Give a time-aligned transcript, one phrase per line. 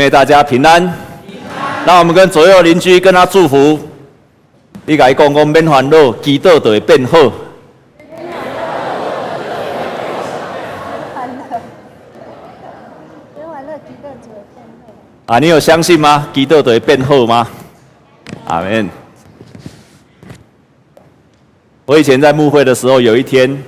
[0.00, 0.92] 愿大家平安。
[1.84, 3.78] 那我们跟左右邻居跟他祝福。
[4.84, 7.32] 你甲伊讲讲免烦恼，祈祷就会变好。
[15.26, 16.28] 啊，你有相信吗？
[16.32, 17.48] 祈祷就会变好吗？
[18.46, 18.88] 阿门。
[21.84, 23.60] 我以前在牧会的时候，有一天，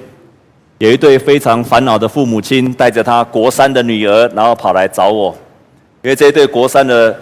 [0.78, 5.36] 有一对非常烦恼的父母亲，带着他国三的女儿，然后跑来找我。
[6.08, 7.14] 因为这一对国三的，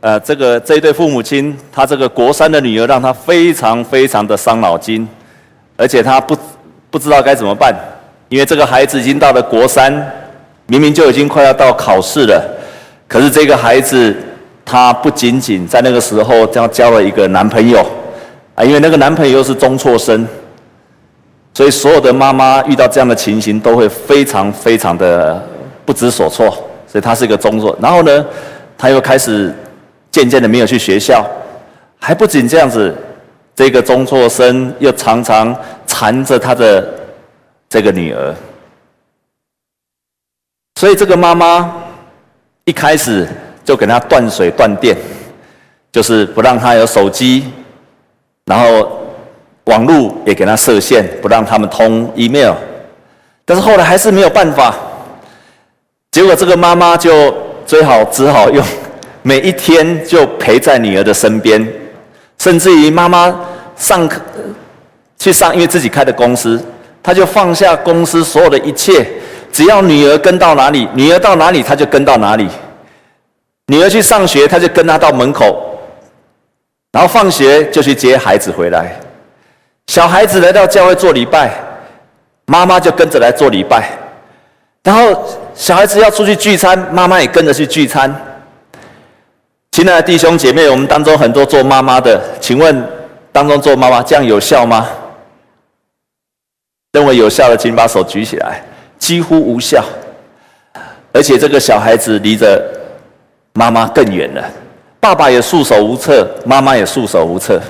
[0.00, 5.06] 呃，这个这一对父母亲，他这个国三的女儿让他非常非常的伤脑筋，
[5.76, 6.36] 而且他不
[6.90, 7.72] 不知道该怎么办，
[8.28, 9.92] 因为这个孩子已经到了国三，
[10.66, 12.42] 明明就已经快要到考试了，
[13.06, 14.12] 可是这个孩子
[14.64, 17.78] 他不仅仅在那个时候交交了一个男朋友，
[18.56, 20.26] 啊，因为那个男朋友是中辍生，
[21.54, 25.40] 所以所有的妈妈遇到这样的情形都会非常非常的
[25.86, 26.52] 不知所措。
[26.92, 28.26] 所以他是一个中辍，然后呢，
[28.76, 29.50] 他又开始
[30.10, 31.26] 渐渐的没有去学校，
[31.98, 32.94] 还不仅这样子，
[33.54, 36.86] 这个中辍生又常常缠着他的
[37.66, 38.34] 这个女儿，
[40.78, 41.82] 所以这个妈妈
[42.66, 43.26] 一开始
[43.64, 44.94] 就给他断水断电，
[45.90, 47.50] 就是不让他有手机，
[48.44, 49.00] 然后
[49.64, 52.52] 网络也给他设限，不让他们通 email，
[53.46, 54.76] 但是后来还是没有办法。
[56.12, 57.34] 结果这个妈妈就
[57.66, 58.64] 最好只好用
[59.22, 61.66] 每一天就陪在女儿的身边，
[62.38, 63.34] 甚至于妈妈
[63.76, 64.20] 上课
[65.18, 66.62] 去上，因为自己开的公司，
[67.02, 69.06] 她就放下公司所有的一切，
[69.50, 72.46] 只要女儿跟到哪里，女儿到哪里，她就跟到哪里。
[73.68, 75.78] 女儿去上学，她就跟她到门口，
[76.90, 79.00] 然后放学就去接孩子回来。
[79.86, 81.52] 小孩子来到教会做礼拜，
[82.46, 83.88] 妈妈就跟着来做礼拜，
[84.82, 85.24] 然后。
[85.54, 88.10] 小孩子要出去聚餐，妈妈也跟着去聚餐。
[89.70, 92.84] 亲爱的弟兄姐妹，我们当中很多做妈妈的，请问
[93.30, 94.88] 当中做妈妈这样有效吗？
[96.92, 98.64] 认为有效的，请把手举起来。
[98.98, 99.84] 几乎无效，
[101.12, 102.64] 而且这个小孩子离着
[103.52, 104.42] 妈妈更远了，
[105.00, 107.60] 爸爸也束手无策，妈妈也束手无策。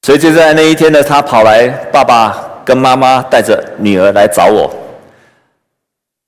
[0.00, 4.74] 所以就在那一天呢，他跑来，爸爸跟妈妈带着女儿来找我。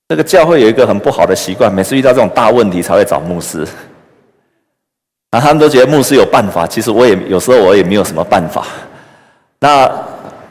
[0.08, 3.66] 这个教会有一个很不好的习惯，每次遇到这种大问题才会找牧师。
[5.30, 8.64] 那他们都觉得牧师有办法，其实我也有时候我也没有什么办法。
[9.60, 9.86] 那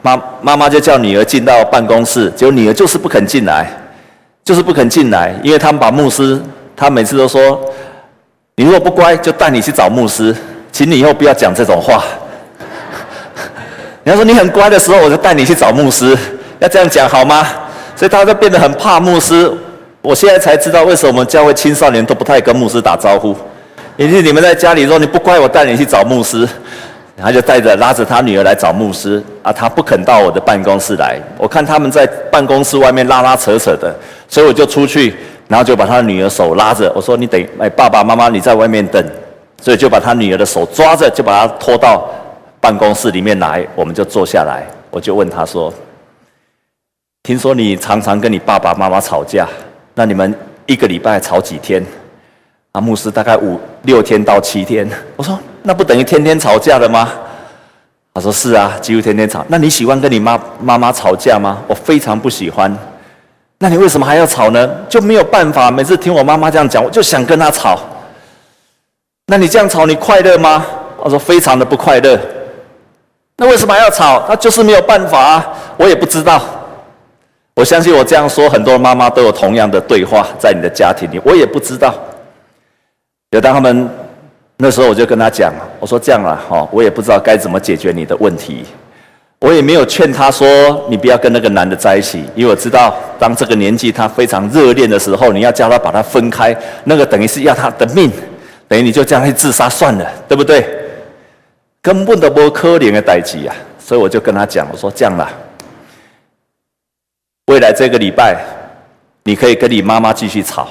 [0.00, 3.68] 妈妈妈就叫女儿进到办公室，结果女儿就是不肯进来，
[4.44, 6.40] 就是不肯进来，因为他们把牧师，
[6.76, 7.60] 他每次都说
[8.54, 10.32] ：“你如果不乖，就带你去找牧师，
[10.70, 12.04] 请你以后不要讲这种话。
[14.04, 16.16] ”你要说你很乖的时候，我就带你去找牧师，
[16.60, 17.44] 要这样讲好吗？
[17.98, 19.52] 所以他就变得很怕牧师。
[20.00, 23.34] 我现在才知道为什么我们教会青少年都不太跟牧师打招呼。
[23.96, 26.48] 因为你们在家里说你不乖，我带你去找牧师，
[27.20, 31.20] 他就带着拉着他女儿来找牧师啊，他不肯到我的办公室来。
[31.36, 33.92] 我看他们在办公室外面拉拉扯扯的，
[34.28, 35.16] 所以我就出去，
[35.48, 39.04] 然后就把他女儿手拉着，我说你等，哎，爸爸妈妈你在外面等，
[39.60, 42.08] 所以就把他女儿的手抓着，就把他拖到
[42.60, 45.74] 办公室里面来，我们就坐下来，我就问他说。
[47.28, 49.46] 听说你常常跟你爸爸妈妈吵架，
[49.92, 50.34] 那你们
[50.64, 51.84] 一个礼拜吵几天？
[52.72, 54.88] 啊，牧师大概五六天到七天。
[55.14, 57.12] 我说那不等于天天吵架了吗？
[58.14, 59.44] 他说是啊，几乎天天吵。
[59.48, 61.58] 那你喜欢跟你妈妈妈吵架吗？
[61.66, 62.74] 我非常不喜欢。
[63.58, 64.66] 那你为什么还要吵呢？
[64.88, 67.78] 就没有办法，每次听我妈妈这样讲，我就想跟她吵。
[69.26, 70.64] 那你这样吵，你快乐吗？
[70.96, 72.18] 我说非常的不快乐。
[73.36, 74.24] 那为什么还要吵？
[74.30, 76.40] 那就是没有办法啊，我也不知道。
[77.58, 81.20] 我相信我这样说，很多妈妈都有同样的对话在你的家庭里。
[81.24, 81.92] 我也不知道，
[83.32, 83.90] 有当他们
[84.58, 88.64] 那时候，我就跟他讲，我说这样了哈，我也不知道该怎么解决你的问题。
[89.40, 90.46] 我也没有劝他说
[90.88, 98.08] 你不要跟那个男的在一起，因为我知道当这个年纪他非常热恋的时候，你要叫他把他分开，那个等于是要他的命，
[98.68, 100.64] 等于你就这样去自杀算了，对不对？
[101.82, 105.28] 根本都不可怜的代际呀，所以我就跟他讲，我说这样了。
[107.48, 108.36] 未来这个礼拜，
[109.24, 110.68] 你可以跟你妈妈继续吵，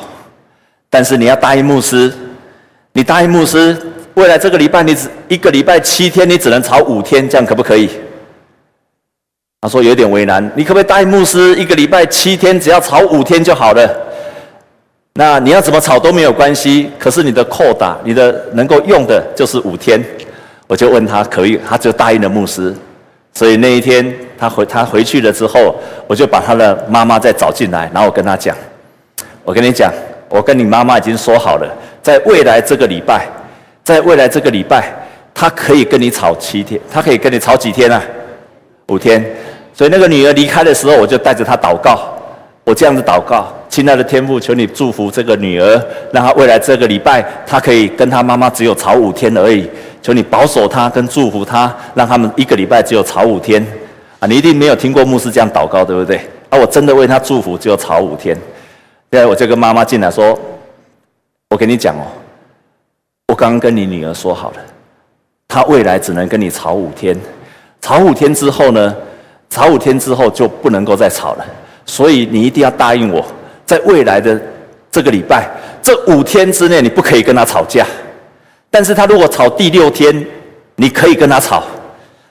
[0.91, 2.13] 但是你要答应牧师，
[2.93, 3.75] 你答应牧师，
[4.13, 7.89] 未来这个礼拜你只一个礼拜七天，你只能吵五天，这样可不可以？
[9.59, 13.89] 他说有点为难，你可不可以答应牧师，一个礼拜七天，只要吵五天就好了？
[15.15, 19.99] 那你要怎么吵都没有关系，可是你的扣打，你的能够用的就是五天。
[20.67, 22.71] 我就问他可以，他就答应了牧师。
[23.37, 25.75] 所以那一天他回他回去了之后，
[26.07, 28.57] 我就把他的妈妈再找进来，然后我跟他讲
[29.45, 29.93] ：“我跟你讲，
[30.27, 33.27] 我跟你妈妈已经说好了，在未来这个礼拜，
[33.83, 34.91] 在未来这个礼拜，
[35.35, 38.01] 她可以跟你吵七天，她可以跟你吵几天啊？
[38.87, 39.23] 五天。
[39.71, 41.99] 所以那个女儿离开的时候，我就带着她祷告，
[42.63, 45.79] 我这样子祷告：亲爱的天父，求你祝福这个女儿，
[46.11, 49.69] 让她未来这个礼拜，她可以跟她妈妈只有吵五天而已。
[50.01, 53.65] 求你保守他跟祝福他，让他们一个礼拜只有吵五天。
[54.19, 56.17] 啊，你一定没有听过牧师这样祷告，对不对？
[56.49, 58.35] 啊，我真的为他祝福，只有吵五天。
[59.11, 60.37] 现在我就跟妈妈进来说
[61.49, 62.05] ：“我跟你讲哦，
[63.27, 64.57] 我刚刚跟你女儿说好了，
[65.47, 67.17] 她未来只能跟你吵五天，
[67.81, 68.95] 吵五天之后呢？”
[69.49, 71.45] 吵五天之后就不能够再吵了，
[71.85, 73.25] 所以你一定要答应我，
[73.65, 74.37] 在未来的
[74.91, 75.49] 这个礼拜，
[75.81, 77.85] 这五天之内你不可以跟他吵架。
[78.69, 80.25] 但是他如果吵第六天，
[80.75, 81.63] 你可以跟他吵；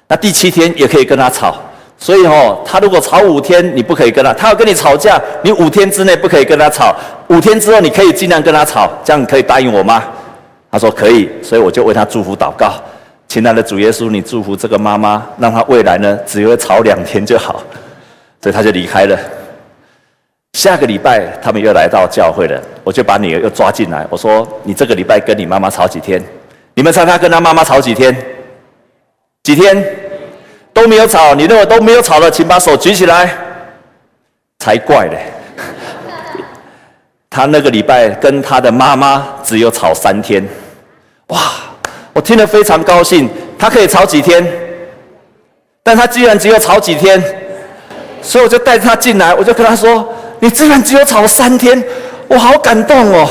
[0.09, 1.57] 那第七天也可以跟他吵。
[1.99, 6.95] 所以哦，他如果吵五天，你不可以跟他；他要跟你吵架，你五天之内不可以跟他吵。
[7.29, 10.05] 五天之后你可以尽量跟他吵，这样你可以答应我吗？
[10.71, 12.75] 他说可以，所以我就为他祝福祷告。
[13.29, 17.63] 亲爱的主耶稣，你祝福这个妈妈，让她未来呢，只会吵两天就好，
[18.43, 19.19] 所以他就离开了。
[20.57, 26.19] 下个礼拜他们又来到教会了，我就把女儿又抓进来，我说：“你这个礼拜跟你妈妈吵几天？
[26.73, 28.17] 你们猜他跟他妈妈吵几天？
[29.43, 29.85] 几天？
[30.73, 31.35] 都没有吵。
[31.35, 33.31] 你认为都没有吵的，请把手举起来。
[34.59, 35.27] 才怪嘞！
[37.29, 40.43] 他那个礼拜跟他的妈妈只有吵三天，
[41.27, 41.39] 哇！”
[42.15, 43.29] 我听了非常高兴，
[43.59, 44.43] 他可以吵几天，
[45.83, 47.23] 但他居然只有吵几天，
[48.23, 50.09] 所以我就带他进来，我就跟他说
[50.41, 51.83] ：“你居然只有吵三天，
[52.29, 53.29] 我好感动哦！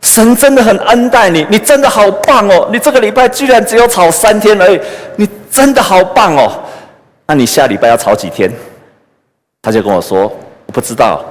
[0.00, 2.68] 神真的很恩待你，你真的好棒哦！
[2.72, 4.80] 你这个礼拜居然只有吵三天而已，
[5.16, 6.52] 你真的好棒哦！
[7.26, 8.52] 那你下礼拜要吵几天？”
[9.62, 10.30] 他就跟我说
[10.72, 11.24] ：“不知道。”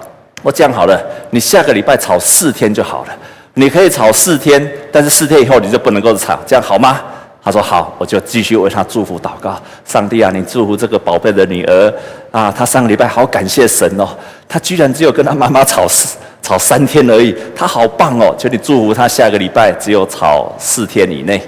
[0.44, 1.00] 我这样好了，
[1.30, 3.09] 你下个礼拜吵四天就好了。
[3.53, 7.01] 你可以吵四天，但是四天以后你就不能够吵，这样好吗？
[7.44, 9.59] 他说好，我就继续为他祝福祷告。
[9.83, 11.94] 上帝啊，你祝福这个宝贝的女儿
[12.31, 12.51] 啊！
[12.51, 14.07] 他上个礼拜好感谢神哦，
[14.48, 18.33] 他居然只有跟他妈妈吵四 吵三天而已，他好棒哦！
[18.38, 21.42] 求你祝福他下个礼拜只有吵四天以内。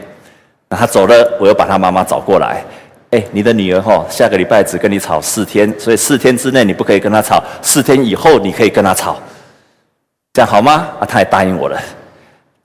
[0.69, 2.63] 那他走了，我又把他妈妈找过来。
[3.11, 9.17] 哎，你的女儿哈，下个礼拜只跟你吵四天，所以四天之内你不可以跟他吵，四天以后你可以跟他吵。
[10.33, 10.87] 这样好吗？
[10.99, 11.79] 啊，他也答应我了。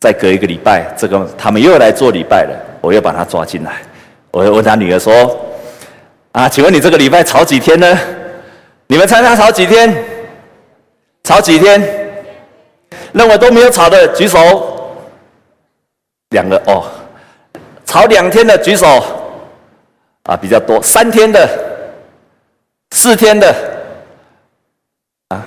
[0.01, 3.73] 再隔一个礼拜，这个他们又来做礼拜了，我又把他抓进来。
[4.31, 5.13] 我又问他女儿说
[6.33, 7.99] ：“啊，请问你这个礼拜吵几天呢？
[8.87, 10.05] 你们猜他吵几天？
[11.25, 11.81] 吵几天？
[13.13, 14.95] 认为都没有吵的举手。
[16.31, 16.85] 两个哦，
[17.85, 18.87] 吵两天的举手。
[20.25, 20.81] 啊，比较多。
[20.83, 21.49] 三天的，
[22.91, 23.55] 四天的。
[25.29, 25.47] 啊，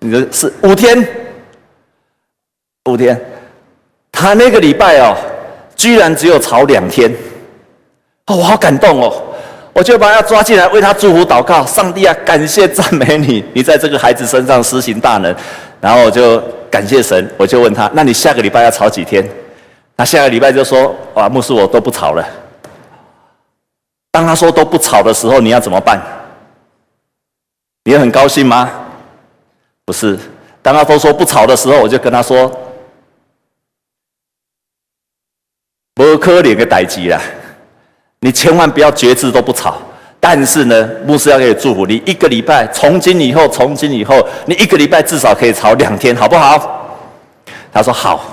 [0.00, 1.06] 你的是五天。”
[2.86, 3.20] 五天，
[4.12, 5.16] 他那个礼拜哦，
[5.74, 7.12] 居然只有吵两天，
[8.26, 9.34] 哦，我好感动哦！
[9.76, 11.62] 我就把他抓进来，为他祝福祷告。
[11.66, 15.36] 上帝啊，感谢赞美你， 你在这个孩子身上施行大能。
[15.82, 16.40] 然后我就
[16.70, 19.22] 感谢神，我就问他：那你下个礼拜要吵几天？
[19.94, 22.26] 他下个礼拜就说：哇，牧师，我都不吵了。
[24.10, 26.00] 当他说都不吵的时候，你要怎么办？
[27.84, 28.70] 你很高兴吗？
[29.84, 30.18] 不是，
[30.62, 32.50] 当他都说不吵的时候，我就跟他说。
[35.94, 37.20] 不可怜的代志啦，
[38.20, 39.76] 你千万不要绝志都不吵。
[40.18, 46.98] 但是呢，牧师要给你祝福，你一个礼拜，从今以后，从今以后，你一个礼拜至少可以吵两天，好不好？
[47.72, 48.24] 他说好，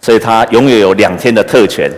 [0.00, 1.90] 所以他永远有两天的特权。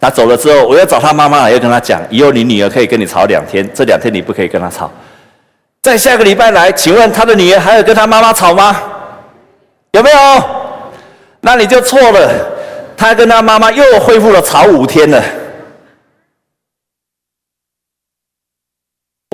[0.00, 4.90] 他走了之后，我要找他妈妈来，要跟他讲，以后你女儿可以跟你吵两天，这两天你不可以跟他吵。
[5.82, 8.80] 再下个礼拜来，请问他的女儿还有跟他妈妈吵吗？
[9.92, 10.16] 有没有？
[11.40, 12.30] 那你就错了。
[12.96, 15.22] 他跟他妈妈又恢复了吵五天了。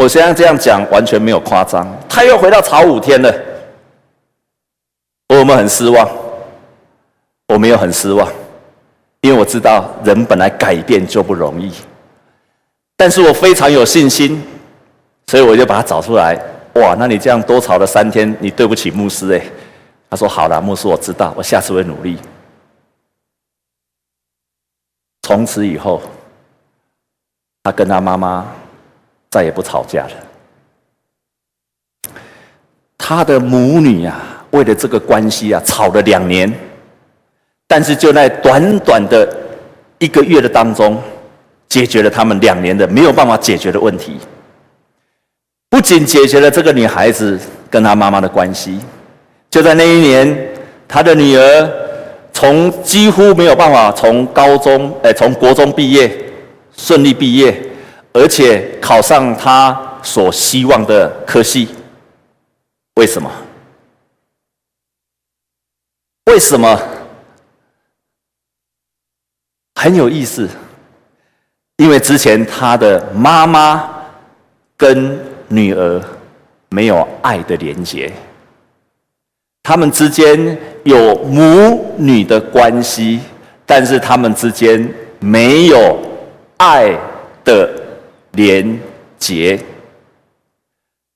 [0.02, 3.32] 我现在这样讲完全没有夸张，他又回到吵五天了。
[5.28, 6.10] 我们很失望，
[7.46, 8.28] 我没有很失望，
[9.20, 11.72] 因为我知道人本来改变就不容易，
[12.96, 14.42] 但是我非常有信心，
[15.28, 16.34] 所以我就把他找出来。
[16.74, 19.40] 哇，那你这样多吵了三天，你对不起牧师哎。
[20.10, 22.18] 他说好了，牧师我知道，我下次会努力。
[25.22, 26.02] 从此以后，
[27.62, 28.46] 他跟他妈妈
[29.32, 30.10] 再也不吵架了。
[32.98, 36.52] 他的母女啊，为了这个关系啊，吵了两年。
[37.66, 39.26] 但是就在短短的
[39.98, 41.02] 一个月的当中，
[41.68, 44.18] 解决了他们两年的没有办法解决的问题。
[45.70, 48.78] 不仅解决了这个女孩子跟她妈妈的关系，
[49.50, 50.48] 就在那一年。
[50.88, 51.70] 他的女儿
[52.34, 56.14] 从几乎没有办法从高中，哎，从国中毕业
[56.76, 57.58] 顺利毕业，
[58.12, 61.68] 而且考上他所希望的科系。
[62.96, 63.30] 为什么？
[66.26, 66.80] 为什么？
[69.74, 70.48] 很有意思，
[71.78, 73.88] 因为之前他的妈妈
[74.76, 76.00] 跟女儿
[76.68, 78.12] 没有爱的连结，
[79.62, 83.20] 他们之间有母女的关系，
[83.66, 84.88] 但是他们之间
[85.18, 85.98] 没有
[86.58, 86.96] 爱
[87.42, 87.81] 的
[88.32, 88.78] 连
[89.18, 89.58] 结，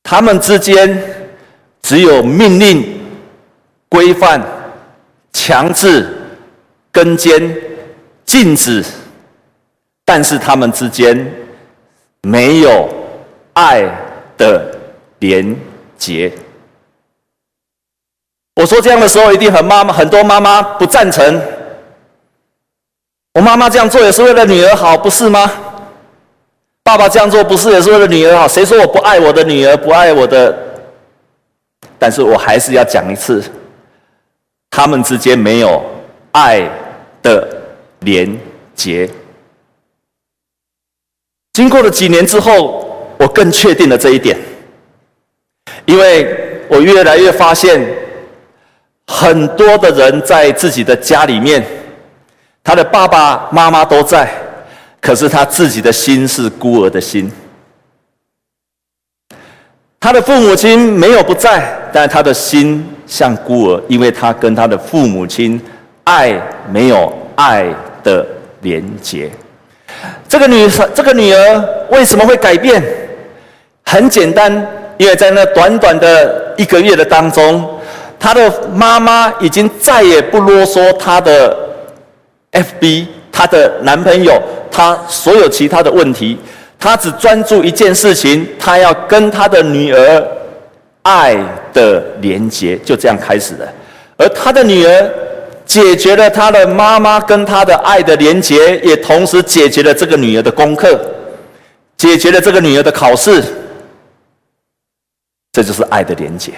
[0.02, 1.02] 他们之间
[1.82, 3.00] 只有命令、
[3.88, 4.42] 规范、
[5.32, 6.08] 强制、
[6.92, 7.56] 跟监、
[8.24, 8.84] 禁止，
[10.04, 11.32] 但是他们之间
[12.22, 12.88] 没有
[13.54, 13.82] 爱
[14.36, 14.78] 的
[15.18, 15.56] 连
[15.96, 16.32] 结。
[18.56, 21.42] 我说这样的时候，一定很妈妈很多妈妈不赞成。
[23.34, 25.50] 我妈妈这样做也是为了女儿好，不是吗？
[26.86, 28.46] 爸爸这样做不是也是为了女儿好？
[28.46, 30.56] 谁说我不爱我的女儿，不爱我的？
[31.98, 33.42] 但是我还是要讲一次，
[34.70, 35.84] 他们之间没有
[36.30, 36.62] 爱
[37.24, 37.44] 的
[37.98, 38.38] 连
[38.76, 39.10] 结。
[41.54, 44.38] 经过了几年之后，我更确定了这一点。
[45.86, 47.84] 因为我越来越发现，
[49.08, 51.66] 很多的人在自己的家里面，
[52.62, 54.32] 他的爸爸妈妈都在，
[55.06, 57.30] 可是他自己的心是孤儿的心。
[60.00, 65.60] 他的父母亲没有不在，但他的心像孤儿，因为他跟他的父母亲
[66.02, 66.36] 爱
[66.72, 67.72] 没有爱
[68.02, 68.26] 的
[68.62, 69.30] 连结。
[70.28, 72.82] 这个女生，这个女儿为什么会改变？
[73.84, 74.52] 很简单。
[74.98, 77.78] 因为在那短短的一个月的当中，
[78.18, 81.54] 他的妈妈已经再也不啰嗦他的
[82.50, 84.42] FB、他的男朋友、
[84.76, 86.36] 他所有其他的问题，
[86.78, 90.28] 他只专注一件事情，他要跟他的女儿
[91.00, 91.34] 爱
[91.72, 93.66] 的连结，就这样开始了。
[94.18, 95.10] 而他的女儿
[95.64, 101.00] 解决了他的妈妈跟他的爱的连结，也同时解决了这个女儿的功课，
[101.96, 103.42] 解决了这个女儿的考试。
[105.52, 106.52] 这就是爱的连结。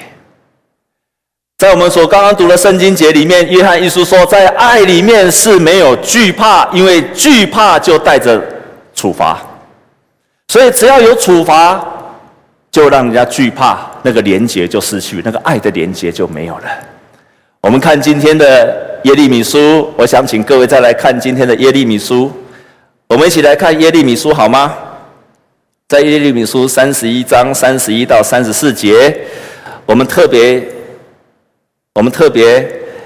[1.58, 8.40] 在我们所刚刚读的圣经节里面，约翰一书说，在爱里面是没有惧怕，因为惧怕就带着
[8.94, 9.36] 处罚。
[10.46, 11.84] 所以只要有处罚，
[12.70, 16.64] 就让人家惧怕，那个连结就失去，那个爱的连结就没有了。
[17.60, 22.32] 我们看今天的耶利米书，我想请各位再来看今天的耶利米书。
[23.08, 24.76] 我们一起来看耶利米书好吗？
[25.88, 29.12] 在耶利米书三十一章三十一到三十四节，
[29.86, 30.64] 我们特别，
[31.98, 32.64] 我们特别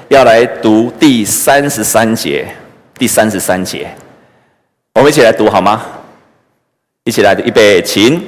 [0.08, 2.46] 要来读第三十三节，
[2.98, 3.88] 第三十三节，
[4.96, 5.80] 我们一起来读好吗？
[7.04, 8.22] 一起来，预备，请。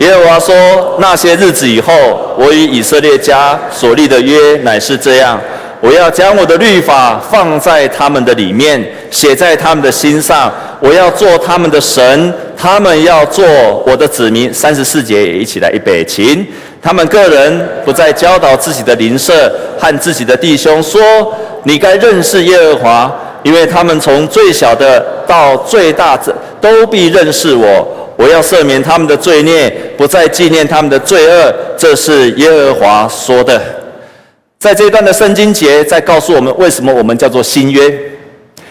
[0.00, 1.94] 耶和华说：那些日子以后，
[2.38, 5.40] 我与以色列家所立的约乃是这样。
[5.80, 10.52] 我要将我的律法放在他们的里面，写在他们的心上。
[10.78, 13.46] 我要做他们的神，他们要做
[13.86, 14.52] 我的子民。
[14.52, 16.46] 三十四节也一起来预备，请。
[16.82, 21.00] 他们个人不再教导自己的邻舍和自己的弟兄说
[21.62, 27.86] ：“你该认识耶和华，因为他们从最小的到最大者都必认识我。
[28.16, 33.60] 我要赦免他们的罪孽，不再纪念他们的罪恶。”这是耶和华说的。
[34.58, 37.82] 在这一段的圣经节，在告诉我们为什么我们叫做新约，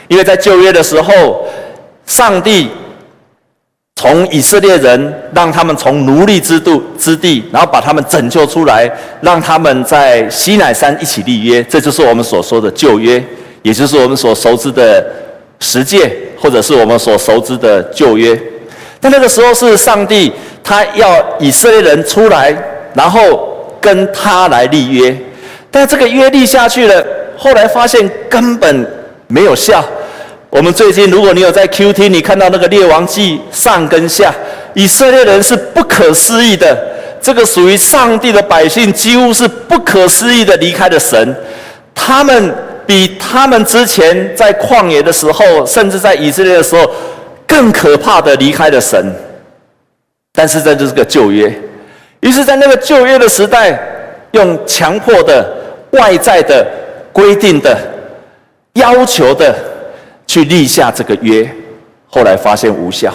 [0.10, 1.46] 因为在旧约的时候，
[2.06, 2.70] 上帝
[4.01, 8.91] 从以色列人让他们从奴隶之度之地，然后把他们拯救出来，
[9.22, 13.24] 让他们在西乃山一起立约，这就是我们所说的旧约，
[13.62, 15.05] 也就是我们所熟知的
[15.60, 18.36] 十诫，或者是我们所熟知的旧约。
[19.00, 22.51] 但那个时候是上帝他要以色列人出来，
[22.96, 25.15] 然后跟他来立约。
[25.70, 27.05] 但这个约立下去了，
[27.38, 28.88] 后来发现根本
[29.27, 29.86] 没有效。
[30.51, 34.31] 我们最近，如果你有在 QT，你看到那个列王记上跟下，
[34.74, 36.77] 以色列人是不可思议的。
[37.22, 41.36] 这个属于上帝的百姓，几乎是不可思议的离开了神。
[41.96, 42.53] 他们
[42.86, 46.91] 比他们之前在旷野的时候，甚至在以色列的时候，
[47.48, 49.13] 更可怕的离开了神。
[50.34, 51.51] 但是这就是个旧约。
[52.20, 53.79] 于是，在那个旧约的时代，
[54.31, 55.58] 用强迫的。
[55.91, 56.65] 外在的
[57.12, 57.77] 规定的
[58.75, 59.53] 要求的
[60.31, 61.45] 去立下这个约，
[62.07, 63.13] 后来发现无效。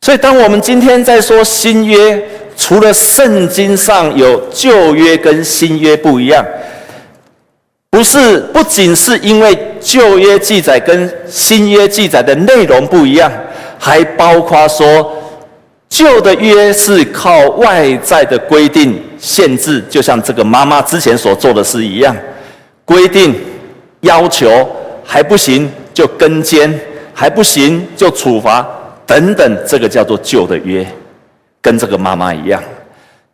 [0.00, 2.20] 所以，当我们今天在说新约，
[2.56, 6.44] 除了圣经上有旧约跟新约不一样，
[7.90, 13.30] 不是，不仅是因为旧约记载跟新约记载的内容不一样，
[13.78, 15.22] 还包括说，
[15.88, 22.16] 旧的约是靠外在的规定限制，就像这个妈妈之前所做的事一样，
[22.84, 23.36] 规定、
[24.00, 24.68] 要求
[25.04, 26.72] 还不行就跟监，
[27.12, 28.64] 还不行就处罚
[29.04, 30.86] 等等，这个叫做旧的约，
[31.60, 32.62] 跟这个妈妈一样。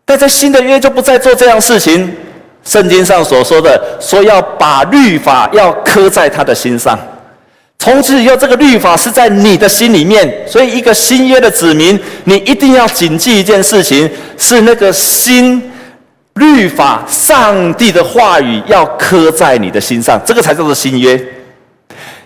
[0.07, 2.11] 但在新的约就不再做这样事情。
[2.65, 6.99] 圣经上所说的，说要把律法要刻在他的心上，
[7.79, 10.35] 从此以后，这个律法是在你的心里面。
[10.47, 15.71] 所以，一个新约的子民，你一定要谨记一件事情：是那个新
[16.37, 21.23] 律法，上帝的话语要刻在你的心上，这个才叫做新约。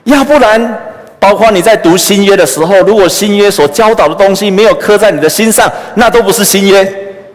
[0.09, 0.79] 要不然，
[1.19, 6.85] 包括你在读新约的时候，如果新约所教导的东西没有刻在你的心上，那都不是新约。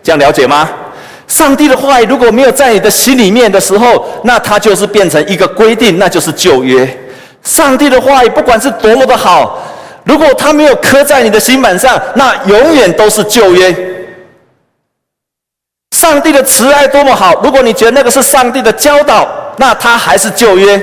[0.01, 0.69] 这样了解吗？
[1.27, 6.87] 上帝的话语如果没有在你的心里面的时候，那它就是变成一个规定，那就是旧约。
[7.43, 9.61] 上帝的话语不管是多么的好，
[10.03, 13.75] 如果它没有刻在你的心板上，那永远都是旧约。
[15.95, 19.27] 上帝的慈爱多么好，如果你觉得那个是上帝的教导，
[19.57, 20.81] 那它还是旧约。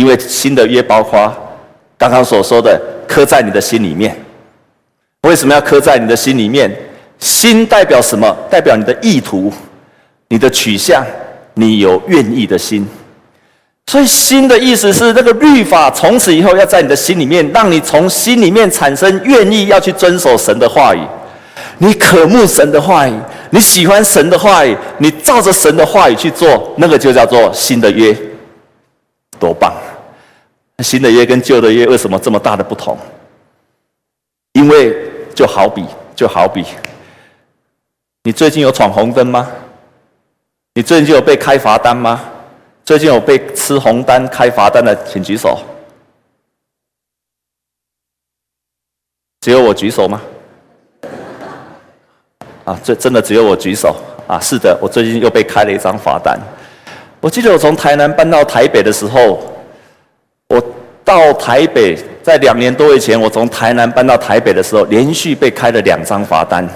[0.00, 1.30] 因为新的约包括
[1.98, 4.16] 刚刚所说的刻在你的心里面。
[5.24, 6.74] 为什么要刻在你的心里面？
[7.18, 8.34] 心代表什么？
[8.50, 9.52] 代表你的意图、
[10.28, 11.04] 你的取向，
[11.52, 12.88] 你有愿意的心。
[13.88, 21.00] 所以，心的意思是那个律法，从此以后要在你的心里面，让你从心里面产生愿意要去遵守神的话语。
[21.76, 23.12] 你渴慕神的话语，
[23.50, 28.16] 你喜欢神的话语，你照着神的话语去做，那个就叫做新的约。
[29.38, 29.72] 多棒！
[30.82, 32.96] 新的约跟旧的约为什么这么大的不同？
[34.52, 34.96] 因为
[35.34, 35.84] 就好比，
[36.14, 36.64] 就好比。
[38.24, 39.50] 你最近有闯红灯吗？
[40.74, 42.20] 你最近有被开罚单吗？
[42.84, 45.58] 最近有被吃红单、开罚单的，请举手。
[49.40, 50.20] 只有我举手吗？
[52.64, 54.38] 啊，这真的只有我举手啊！
[54.40, 56.38] 是的，我最近又被开了一张罚单。
[57.20, 59.40] 我记得我从台南搬到台北的时候，
[60.50, 60.60] 我
[61.04, 66.68] 到台北，在两年多以前，我从台南搬到台北的时候，连续被开了两张罚单。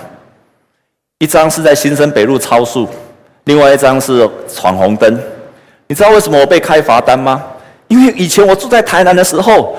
[1.19, 2.89] 一张是在新生北路超速，
[3.45, 5.21] 另外一张是闯红灯。
[5.89, 7.43] 你知道为什么我被开罚单吗？
[7.89, 9.77] 因为以前我住在台南的时候，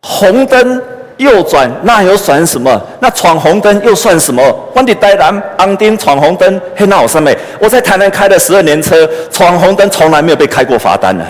[0.00, 0.82] 红灯
[1.18, 2.80] 右转那有算什么？
[3.00, 4.42] 那闯红灯又算什么？
[4.72, 11.24] 关的台南安丁闯红灯，嘿，那我上面我在台南开了十二年车，闯红灯从来没有被开过罚单呢。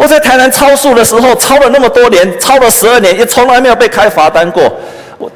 [0.00, 4.74] 我在台南超速的时候，超了那么多年，超了十二年，也从来没有被开罚单过。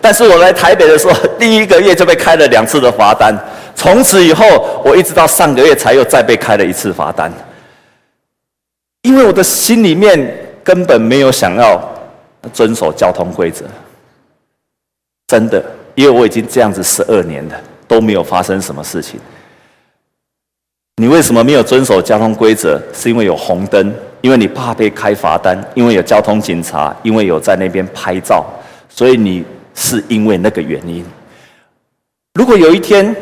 [0.00, 3.38] 但是我来台北的时候，第一个月就被开了两次的罚单。
[3.77, 7.31] 从此以后，我一直到上个月才又再被开了一次罚单。
[9.03, 11.79] 因为我的心里面根本没有想要
[12.50, 13.66] 遵守交通规则，
[15.27, 15.62] 真的，
[15.94, 19.20] 因为我已经这样子十二年了，都没有发生什么事情。
[20.96, 22.81] 你为什么没有遵守交通规则？
[22.94, 28.42] 是因为有红灯，因为你怕被开罚单，因为有交通警察，因为有在那边拍照，
[28.88, 29.44] 所以你。
[29.76, 31.04] 是因为那个原因。
[32.34, 33.12] 如果有一天，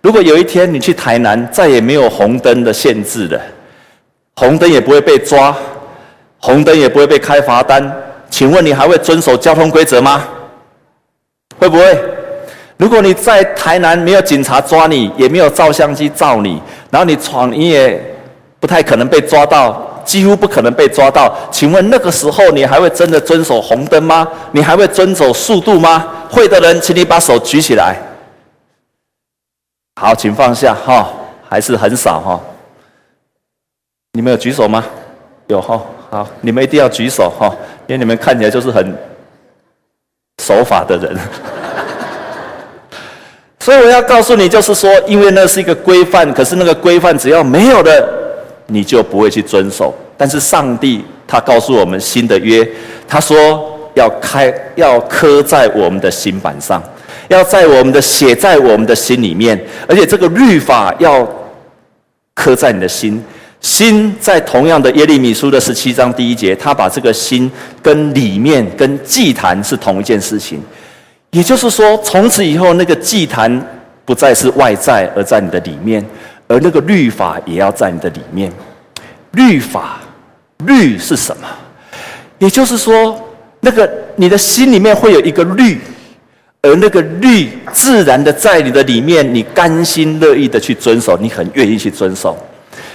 [0.00, 3.40] 如果有一天你去台南，再也没有红灯的限制了，
[4.36, 5.52] 红灯也不会被抓，
[6.38, 7.92] 红灯也不会被开罚单，
[8.30, 10.22] 请问你还会遵守交通规则吗？
[11.58, 12.00] 会不会？
[12.76, 18.00] 如果你在台南没有警察抓你，也没有照相机照你，然后你闯，你也
[18.60, 19.95] 不太可能被抓到。
[20.06, 21.36] 几乎不可能被抓到。
[21.50, 24.26] 请问那个时候你还会真的遵守红灯吗？
[24.52, 26.06] 你还会遵守速度吗？
[26.30, 27.96] 会的人，请你把手举起来。
[30.00, 31.08] 好，请放下哈，
[31.48, 32.40] 还是很少哈。
[34.12, 34.84] 你们有举手吗？
[35.48, 37.54] 有哈，好，你们一定要举手哈，
[37.86, 38.96] 因为你们看起来就是很
[40.42, 41.16] 守法的人。
[43.58, 48.25] 所以我要告诉你，就是说，因为那是一个规范，可是那个规范只要没有了。
[48.66, 52.66] 你就不会去遵守，但是上帝他告诉我们新的约，
[53.06, 56.82] 他说要开要刻在我们的心板上，
[57.28, 61.26] 要在我们的写在我们的心里面，而且这个律法要
[62.34, 63.22] 刻在你的心。
[63.60, 67.50] 心在同样的耶利米书的十七章第一节，他把这个心
[67.82, 70.60] 跟里面跟祭坛是同一件事情，
[71.30, 73.66] 也就是说，从此以后那个祭坛
[74.04, 76.04] 不再是外在，而在你的里面。
[76.48, 78.52] 而那个律法也要在你的里面。
[79.32, 79.98] 律法，
[80.58, 81.46] 律是什么？
[82.38, 83.18] 也就是说，
[83.60, 85.78] 那个你的心里面会有一个律，
[86.62, 92.36] 而那个律自然的在你的里面，你甘心乐意的去遵守，你很愿意去遵守。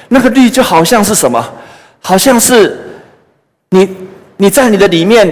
[0.07, 1.43] 那个律就好像是什么？
[1.99, 2.79] 好像是
[3.69, 3.87] 你
[4.37, 5.27] 你在你的里面，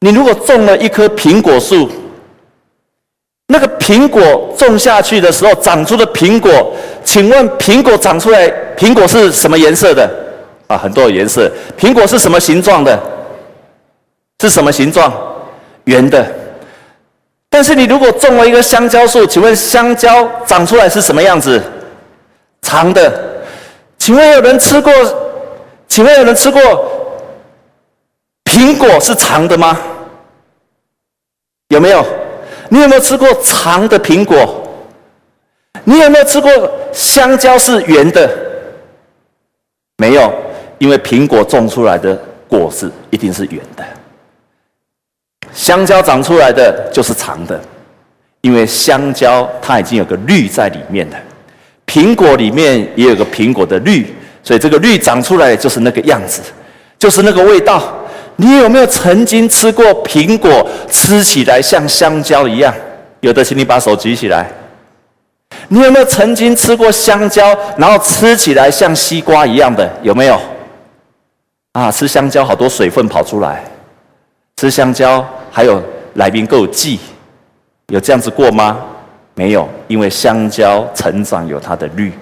[0.00, 1.88] 你如果种了一棵苹果树，
[3.86, 10.10] 苹果种下去的时候长出的苹果，请问苹果长出来，苹果是什么颜色的？
[10.66, 11.48] 啊，很多颜色。
[11.78, 13.00] 苹果是什么形状的？
[14.40, 15.12] 是什么形状？
[15.84, 16.26] 圆的。
[17.48, 21.62] 但是你如果种了一个香蕉树，请问香蕉长出来是什么样子？
[22.62, 23.12] 长的。
[23.98, 24.92] 请问有人吃过？
[25.86, 26.60] 请问有人吃过
[28.46, 29.78] 苹果是长的吗？
[31.68, 32.04] 有没有？
[32.68, 34.62] 你有没有吃过长的苹果？
[35.84, 36.50] 你有没有吃过
[36.92, 38.28] 香蕉是圆的？
[39.98, 40.32] 没有，
[40.78, 43.84] 因为苹果种出来的果子一定是圆的。
[45.52, 47.60] 香蕉长出来的就是长的，
[48.40, 51.16] 因为香蕉它已经有个绿在里面了。
[51.86, 56.42] 苹果里面也有个苹果的绿，所以这个绿长出来就是那个样子，
[56.98, 57.96] 就是那个味道。
[58.36, 62.72] 你有没有曾经吃过苹果，吃起来像香蕉一样？
[63.20, 64.46] 有的，请你把手举起来。
[65.68, 69.90] 你有没有曾经吃过香蕉，然后吃起来像西瓜一样的？
[70.02, 70.38] 有没有？
[71.72, 73.62] 啊，吃香蕉好多水分跑出来。
[74.56, 75.82] 吃香蕉还有
[76.14, 76.98] 来宾够忌，
[77.88, 78.78] 有这样子过吗？
[79.34, 82.12] 没有，因为香蕉成长有它的绿，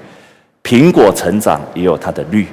[0.63, 2.47] 苹果成长也有它的绿，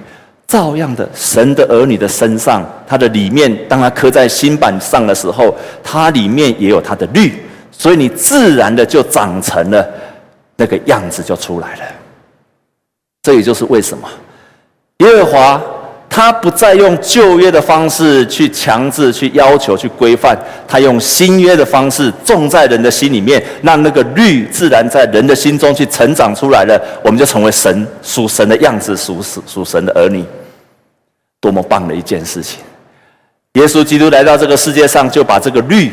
[0.52, 7.34] 照样的，神的儿女的身上，它的里面，当它刻在新板上的时候，它里面也有它的绿，
[7.72, 9.88] 所以你自然的就长成了
[10.58, 11.82] 那个样子，就出来了。
[13.24, 14.06] 这也就是为什么
[14.98, 15.62] 耶和华。
[16.14, 20.38] 他不再用旧约的方式去强制、去要求、去规范，
[20.68, 30.22] 他用新约的方式种在人的心里面，让那个绿自然在人的心中去成长出来了，我们就成为神属神的样子，属属神的儿女，
[31.42, 32.60] 多么棒的一件事情！
[33.56, 35.92] 耶稣基督来到这个世界上，就把这个绿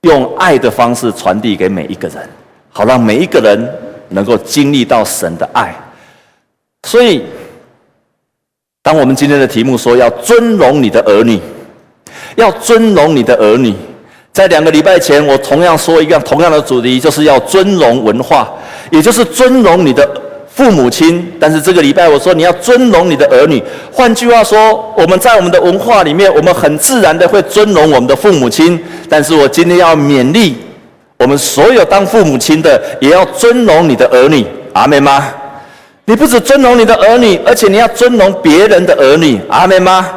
[0.00, 2.28] 用爱的方式传递给每一个人，
[2.70, 3.72] 好让每一个人
[4.08, 5.72] 能够经历到神的爱，
[6.88, 7.22] 所以。
[8.82, 11.40] 当我们今天的题目说要尊荣你的儿女，
[12.36, 13.74] 要尊荣你的儿女，
[14.32, 18.54] 在两个礼拜前，我同样说一个同样的主题，就是要尊荣文化，
[18.92, 20.08] 也就是尊荣你的
[20.56, 21.32] 父母亲。
[21.38, 23.62] 但是这个礼拜我说你要尊荣你的儿女。
[23.92, 28.82] 换句话说，我们在我们的文化里面，我们很自然的会尊荣我们的父母亲。
[29.08, 30.56] 但是我今天要勉励
[31.18, 34.44] 我们所有当父母亲的，也要尊荣你的儿女。
[34.72, 35.28] 阿们吗？
[36.06, 39.40] 你不只尊荣你的儿女，而且你要尊荣别人的儿女。
[39.48, 40.08] 阿们吗？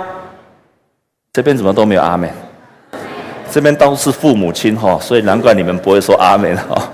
[1.34, 2.30] 这边怎么都没有阿们？
[3.52, 6.92] 这边都是父母亲哈，所以难怪你们不会说阿们哈。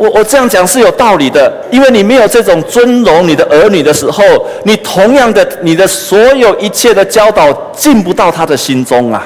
[0.00, 4.24] 我我这样讲是有道理的，因为你没有这种尊荣你的儿女的时候，
[4.64, 9.22] 你同样的你的所有一切的教导进不到他的心中啊。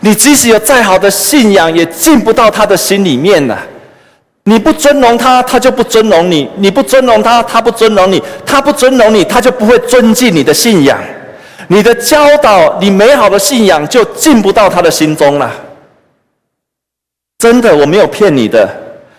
[0.00, 3.56] 你即使有再好的信仰，也进不到他的心里面呐。
[4.42, 10.98] 你不尊荣他，他就不尊荣你；你不尊荣他，他不尊荣你；他不尊荣你，他就不会尊敬你的信仰。
[11.68, 15.50] 你的教导，你美好的信仰就进不到他的心中了。
[17.38, 18.68] 真的，我没有骗你的。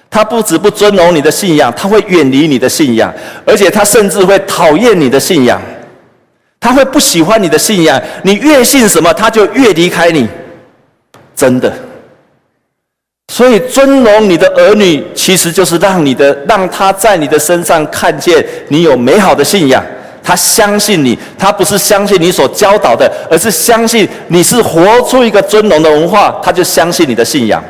[0.10, 3.14] 他不止不尊荣你的信仰，他会远离你的信仰，
[3.46, 5.62] 而且他甚至会讨厌你的信仰。
[6.60, 8.02] 他会不喜欢你的信仰。
[8.24, 10.28] 你越信什么，他就越离开你。
[11.36, 11.72] 真的。
[13.32, 19.84] 所以，尊荣你的儿女，其实就是让你的，让他在你的身上看见你有美好的信仰。
[20.24, 27.64] 他相信你，他不是相信你所教导的，而是相信你是活出一个尊荣的文化，他就相信你的信仰。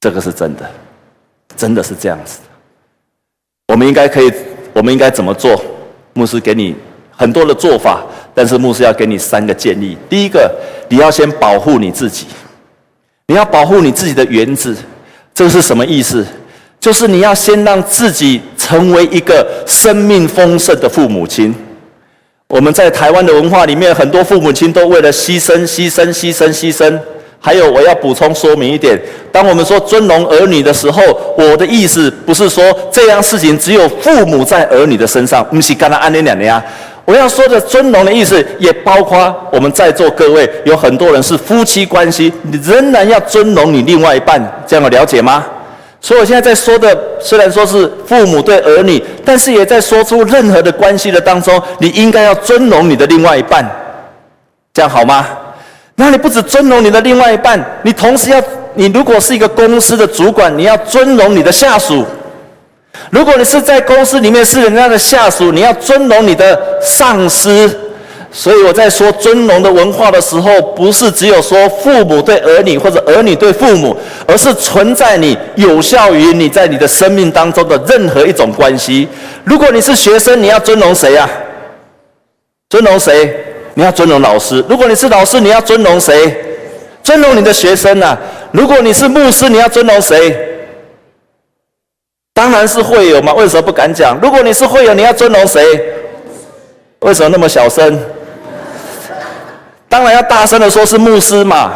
[0.00, 0.68] 这个是真的，
[1.56, 2.38] 真的是这样子。
[3.68, 4.32] 我们应该可以，
[4.72, 5.60] 我们应该怎么做？
[6.12, 6.74] 牧师给你
[7.10, 8.04] 很多的做法，
[8.34, 9.96] 但是牧师要给你三个建议。
[10.08, 10.50] 第一个，
[10.88, 12.26] 你要先保护你自己。
[13.26, 14.76] 你要保护你自己的原子，
[15.34, 16.24] 这个是什么意思？
[16.78, 21.52] 就是你要先让自己成为一个生命丰盛的父母亲。
[22.48, 26.96] 我们在台湾的文化里面，很多父母亲都为了牺牲、牺牲、牺牲、牺牲。
[27.38, 31.02] 还有，我要补充说明一点：当我们说尊荣儿女的时候，
[31.36, 36.60] 我的意思不是说这样事情只有父母在儿女的身上，不是跟他安宁两年。
[37.04, 45.44] 我要说的尊荣的意思，也包括我们在座各位，有很多人是夫妻关系，你仍然要尊荣你另外一半，这样有了解吗？
[46.00, 53.64] 所以我现在在说的，虽然说是父母对儿女，但是也在说出任何的关系的当中，你应该要尊荣你的另外一半，
[54.74, 55.26] 这样好吗？
[55.96, 58.40] 那你不只尊荣你的另外一半，你同时要，
[58.74, 62.04] 你如果是一个公司的主管，你要尊荣你的下属。
[63.10, 67.80] 如果你是在公司里面是人家的下属，你要尊荣你的上司。
[68.30, 79.08] 所以我在说尊荣的文化的时候，不是只有说父母对儿女或者儿女对父母，而是存在你有效于你在你的生命当中的任何一种关系。
[79.44, 81.26] 如果你是学生，你要尊荣谁呀？
[82.68, 83.34] 尊荣谁？
[83.78, 84.64] 你要尊荣老师。
[84.70, 86.34] 如果你是老师，你要尊荣谁？
[87.02, 88.16] 尊荣你的学生呐。
[88.50, 90.34] 如果你是牧师，你要尊荣谁？
[92.32, 93.34] 当然是会友嘛。
[93.34, 94.18] 为什么不敢讲？
[94.22, 95.62] 如果你是会友，你要尊荣谁？
[97.00, 98.00] 为什么那么小声？
[99.90, 101.74] 当然要大声的说，是牧师嘛，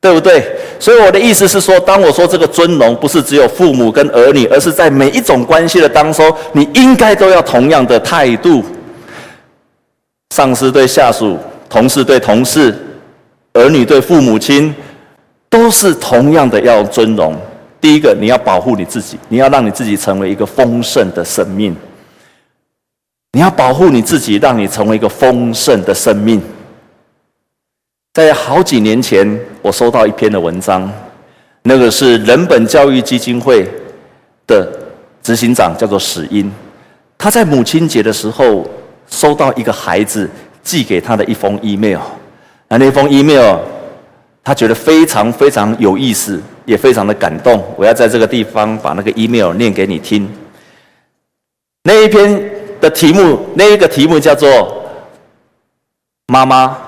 [0.00, 0.42] 对不对？
[0.80, 8.64] 所以我的意思是说，当我说这个尊荣，不是只有父母跟儿女，而是在每一种关系的当中，你应该都要同样的态度。
[10.34, 11.38] 上司对下属，
[11.70, 12.74] 同事对同事，
[13.52, 14.74] 儿女对父母亲，
[15.48, 17.36] 都是同样的要尊荣。
[17.80, 21.76] 第一个，你要保护你自己，你要让你自己成为一个丰盛的生命。
[23.30, 26.42] 你要保护你自己，让你成为一个丰盛的生命。
[28.14, 30.92] 在好几年前，我收到一篇的文章，
[31.62, 33.64] 那个是人本教育基金会
[34.48, 34.68] 的
[35.22, 36.52] 执行长，叫做史英。
[37.16, 38.68] 他在母亲节的时候
[39.08, 40.28] 收到一个孩子
[40.62, 42.00] 寄给他的一封 email，
[42.68, 43.58] 那那封 email
[44.42, 47.62] 他觉得非常非常有意思，也非常的感动。
[47.76, 50.28] 我要在这个地方把那个 email 念给你听。
[51.82, 54.84] 那一篇的题目，那一个题目叫做
[56.28, 56.78] “妈妈”。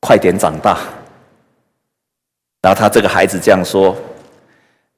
[0.00, 0.78] 快点长大。
[2.62, 3.96] 然后他这个孩子这样说：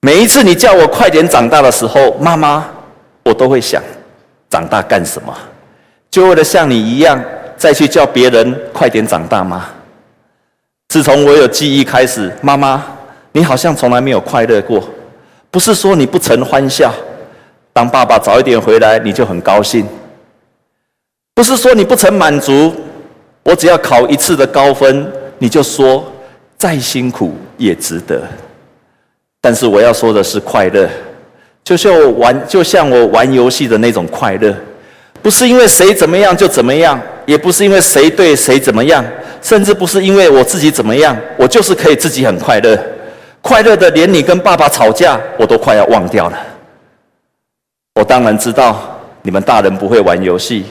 [0.02, 2.68] 每一次你叫我快点长大的时候，妈妈，
[3.24, 3.82] 我都会想，
[4.50, 5.34] 长大干什么？
[6.11, 7.23] 就为了像你一样
[7.57, 9.66] 再去叫别人快点长大吗？
[10.88, 12.85] 自从我有记忆开始，妈妈，
[13.33, 14.83] 你好像从来没有快乐过。
[15.51, 16.92] 不是说你不曾欢笑，
[17.73, 19.87] 当爸爸早一点回来你就很高兴。
[21.35, 22.75] 不是说你不曾满足。
[23.42, 26.05] 我只要考一次的高分，你就说
[26.59, 28.23] 再辛苦也值得。
[29.40, 30.87] 但是我要说的是快乐，
[31.64, 34.55] 就像我玩，就像我玩游戏的那种快乐，
[35.22, 39.04] 不是因为谁怎么样就怎么样，也不是因为谁对谁怎么样，
[39.42, 42.78] 甚至不是因为我自己怎么样，我就是可以自己很快乐，
[43.40, 46.38] 快乐的连你跟爸爸吵架我都快要忘掉了。
[47.94, 50.64] 我当然知道你们大人不会玩游戏。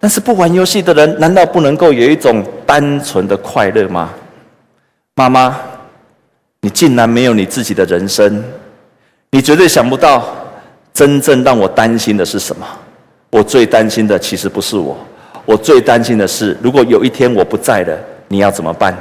[0.00, 4.10] 但是不玩游戏的人，难道不能够有一种单纯的快乐吗？
[5.14, 5.56] 妈妈，
[6.60, 8.42] 你竟然没有你自己的人生，
[9.30, 10.26] 你绝对想不到，
[10.92, 12.66] 真正让我担心的是什么？
[13.32, 14.94] 我最担心的其实不是我，
[15.46, 18.94] 我最担心的是，如果有一天我不在了，你要怎么办？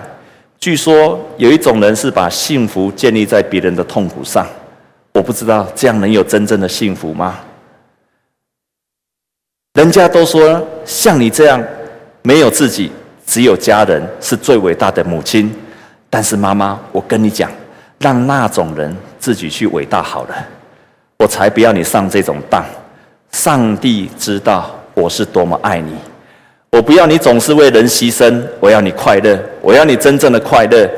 [0.57, 4.47] 据说有一种人是把幸福建立在别人的痛苦上，
[5.13, 7.39] 我不知道这样能有真正的幸福吗？
[9.73, 11.61] 人家都说像你这样
[12.21, 12.89] 没有自己，
[13.25, 15.53] 只有家人是最伟大的母亲。
[16.09, 17.51] 但是妈妈，我跟你讲，
[17.99, 20.35] 让那种人自己去伟大好了，
[21.17, 22.63] 我才不要你上这种当。
[23.31, 25.93] 上帝知道我是多么爱你，
[26.71, 30.89] 我不要你总是为人牺牲，我要你快乐，我要你真正的快乐，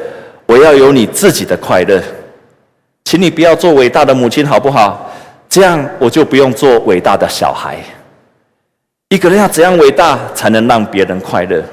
[0.45, 2.01] 我要有你自己的快乐。
[3.05, 5.11] 请你不要做伟大的母亲好不好？
[5.47, 7.77] 这样我就不用做伟大的小孩。
[9.09, 11.63] 一个人要怎样伟大才能让别人快乐？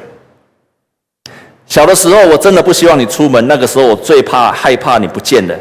[1.66, 5.54] 小的时候我真的不希望你出门，那个时候我最怕害怕你不见了。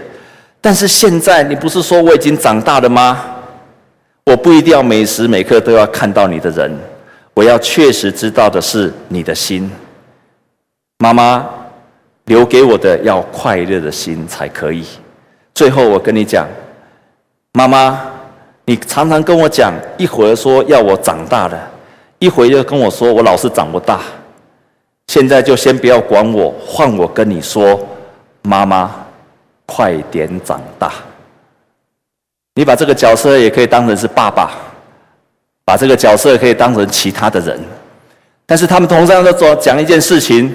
[0.60, 3.24] 但是现在你不是说我已经长大了吗？
[4.30, 6.72] 我不一定要每时每刻都要看到你的人，
[7.34, 9.68] 我要确实知道的是你的心。
[11.00, 11.50] 妈妈
[12.26, 14.86] 留给我的要快乐的心才可以。
[15.56, 16.48] 最后我跟你讲，
[17.54, 18.00] 妈妈。
[18.66, 21.60] 你常常跟我讲，一会儿说要我长大了，
[22.20, 24.02] 一会儿又跟我说我老是长不大。
[25.08, 27.80] 现在就先不要管我，换我跟你说，
[28.44, 28.94] 妈妈，
[29.66, 30.94] 快点长大。
[32.60, 34.52] 你把这个角色也可以当成是爸爸，
[35.64, 37.58] 把这个角色可以当成其他的人，
[38.46, 40.54] 但是他们同样都做讲一件事情：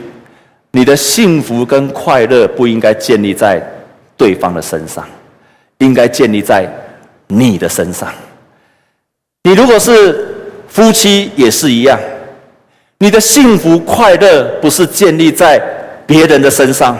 [0.72, 3.58] 你的幸福跟快乐不应该建立在
[4.18, 5.02] 对方的身上，
[5.78, 6.68] 应该建立在。
[7.26, 8.12] 你的身上，
[9.44, 10.28] 你如果是
[10.68, 11.98] 夫妻也是一样，
[12.98, 15.58] 你的幸福快乐不是建立在
[16.06, 16.98] 别人的身上，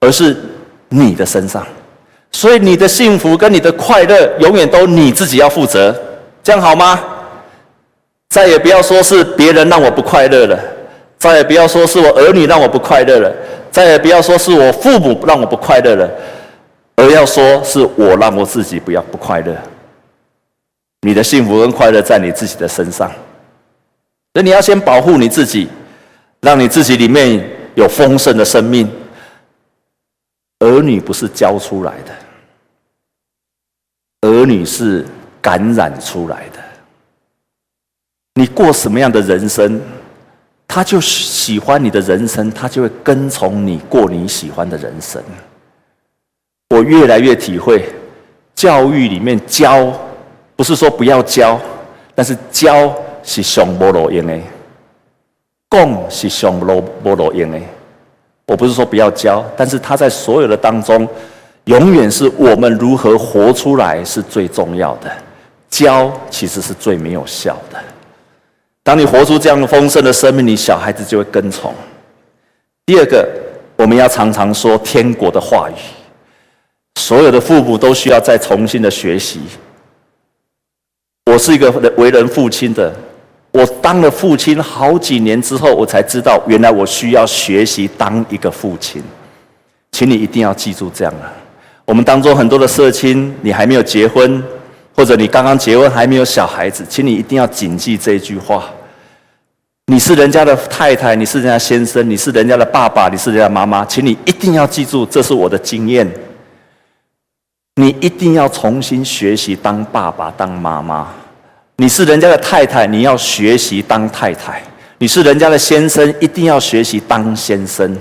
[0.00, 0.34] 而是
[0.88, 1.64] 你的身上。
[2.32, 5.94] 所以你的幸福跟你的快乐永远都你自己要负责，
[6.42, 7.00] 这样好吗？
[8.28, 10.58] 再也不要说是别人让我不快乐了，
[11.18, 13.32] 再也不要说是我儿女让我不快乐了，
[13.70, 16.10] 再也不要说是我父母让我不快乐了。
[16.96, 19.54] 而要说是我让我自己不要不快乐，
[21.02, 23.10] 你的幸福跟快乐在你自己的身上。
[24.32, 25.68] 所以你要先保护你自己，
[26.40, 27.42] 让你自己里面
[27.74, 28.90] 有丰盛的生命。
[30.60, 32.14] 儿女不是教出来的，
[34.28, 35.04] 儿女是
[35.40, 36.58] 感染出来的。
[38.34, 39.80] 你过什么样的人生，
[40.66, 45.22] 他就喜欢你的人生，他就会跟从你过你喜欢的人生。
[46.70, 47.88] 我越来越体会，
[48.54, 49.92] 教育里面教，
[50.54, 51.60] 不是说不要教，
[52.14, 52.94] 但是教。
[53.28, 54.40] 是上无路用的，
[55.68, 57.60] 讲是上无无路用的。
[58.46, 61.06] 我不是说不要教，但是他在所有的当中，
[61.64, 65.10] 永远是我们如何活出来是最重要的。
[65.68, 67.78] 教其实是最没有效的。
[68.84, 71.74] 当你活出这样的丰盛的生命，你小孩子就会跟从。
[72.86, 73.28] 第二个，
[73.76, 75.74] 我们要常常说天国的话语。
[77.00, 79.40] 所有的父母都需要再重新的学习。
[81.30, 82.94] 我是一个为人父亲的。
[83.56, 89.02] 我当了父亲好几年之后，我才知道原来我需要学习当一个父亲。
[89.92, 91.32] 请你一定要记住这样啊！
[91.86, 94.44] 我们当中很多的社青，你还没有结婚，
[94.94, 98.64] 或者你刚刚结婚还没有小孩子，请你一定要谨记这句话：
[99.86, 106.06] 你是人家的太太，你是人家先生，你是人家的爸爸，你是人家妈妈，请你一定要记住，这是我的经验。
[107.76, 111.08] 你一定要重新学习当爸爸、当妈妈。
[111.78, 114.54] 你是人家的太太，你要学习当太太；
[114.98, 117.94] 你是人家的先生，一定要学习当先生，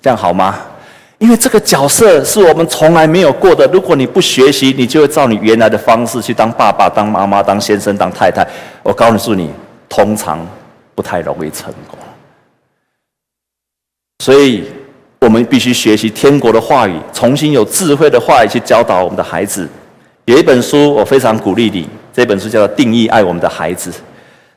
[0.00, 0.56] 这样好吗？
[1.18, 3.66] 因为这个角色是我们从来没有过的。
[3.72, 8.46] 如果你不学习，你就会照你原来的方式去当爸爸、当妈妈、当先生、当太太。
[8.82, 9.50] 我告诉你，
[9.88, 10.46] 通常
[10.94, 11.98] 不太容易成功。
[14.22, 14.64] 所以，
[15.20, 19.68] 我们必须学习天国的话语，重新有智慧的话语去教导我们的孩子。
[20.26, 21.88] 有一本书，我非常鼓励你。
[22.16, 23.90] 这本书叫做《定义爱我们的孩子》。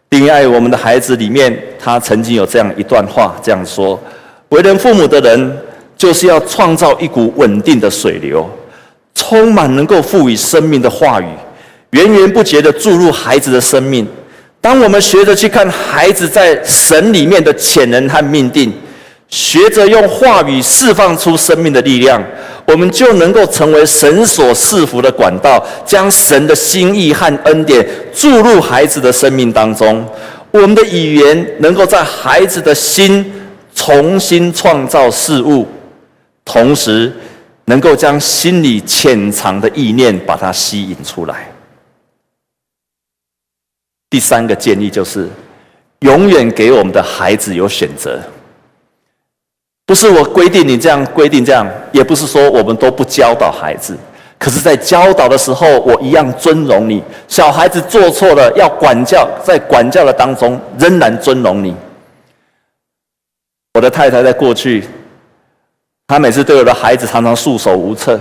[0.10, 4.02] 定义爱我们的孩子里面，他曾经有这样一段话，这样说：
[4.48, 5.58] 为人父母的人，
[5.98, 8.50] 就是要创造一股稳定的水流，
[9.14, 11.26] 充满能够赋予生命的话语，
[11.90, 14.08] 源源不绝地注入孩子的生命。
[14.62, 18.72] 当我们学着去看孩子在神里面的潜能和命定。
[19.30, 22.24] 学着用话语释放出生命的力量，
[22.66, 30.04] 我们就能够成为神所赐福的管道，将神的心意和恩典注入孩子的生命当中。
[30.52, 33.32] 我们的语言能够在孩子的心
[33.76, 35.68] 重新创造事物，
[36.44, 37.14] 同时
[37.66, 41.52] 能够将心里潜藏的意念把它吸引出来。
[44.10, 45.30] 第三个建议就是，
[46.00, 48.20] 永远给我们的孩子有选择。
[49.90, 53.98] 不是我规定你这样，规定这样，也不是说我们都不教导孩子。
[54.38, 57.02] 可是，在教导的时候，我一样尊荣你。
[57.28, 61.76] 小孩子做错了，要管教，在管教的当中，仍然尊荣你。
[63.74, 64.84] 我的太太在过去，
[66.08, 68.20] 她每次对我的孩子常常束手无策。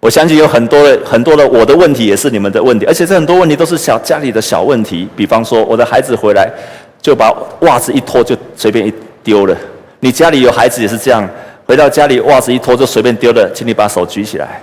[0.00, 5.08] 我相信有很多的很多的我的问题，也是你们的问题，而且这很多问题都是小家里的小问题。
[5.16, 6.52] 比方说，我的孩子回来
[7.00, 8.92] 就把袜子一脱，就随便一
[9.24, 9.56] 丢了。
[10.00, 11.28] 你家里有孩子也是这样，
[11.66, 14.60] 回到家里袜子一脱就随便丢了，请你把手举起来。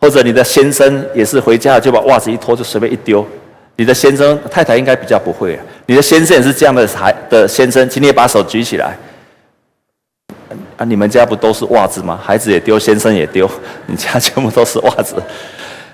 [0.00, 3.26] 或者你的先生也是回家就把袜子一脱就随便一丢，
[3.76, 5.62] 你的先生太太应该比较不会啊。
[5.86, 8.96] 你的先生也是这样的孩的先生，请你也把手举起来。
[10.76, 12.18] 啊，你们家不都是袜子吗？
[12.22, 13.50] 孩子也丢，先生也丢，
[13.86, 15.16] 你家全部都是袜子。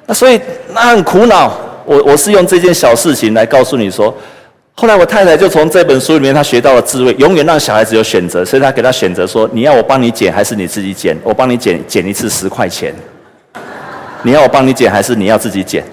[0.04, 0.38] 那所以
[0.74, 1.58] 那很苦恼。
[1.86, 4.14] 我我是用这件小事情来告诉你说。
[4.76, 11.16] 后来我太太就从这本书里面，她学到了智慧，永远让小孩子有选择，所以她给他选择说：你要我帮你剪，还是你自己剪？
[11.22, 12.92] 我帮你剪，剪一次十块钱。
[14.22, 15.84] 你要我帮你剪，还是你要自己剪？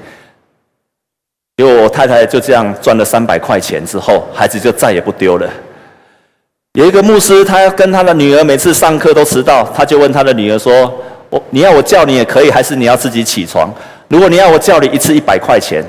[1.57, 5.47] 结果我太太就这样赚了三百块钱之后，孩子就再也不丢了。
[6.73, 10.91] 有一个牧师，他跟他的女儿每次上课都迟到，他就问他的女儿说：
[11.29, 13.71] 我你要我叫你也可以，还是你要自己起床？
[14.07, 15.85] 如果你要我叫你一次一百块钱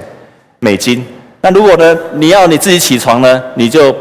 [0.59, 1.07] 美金。
[1.43, 1.99] 那如果呢？
[2.15, 3.43] 你要你自己起床呢？
[3.57, 3.95] 你就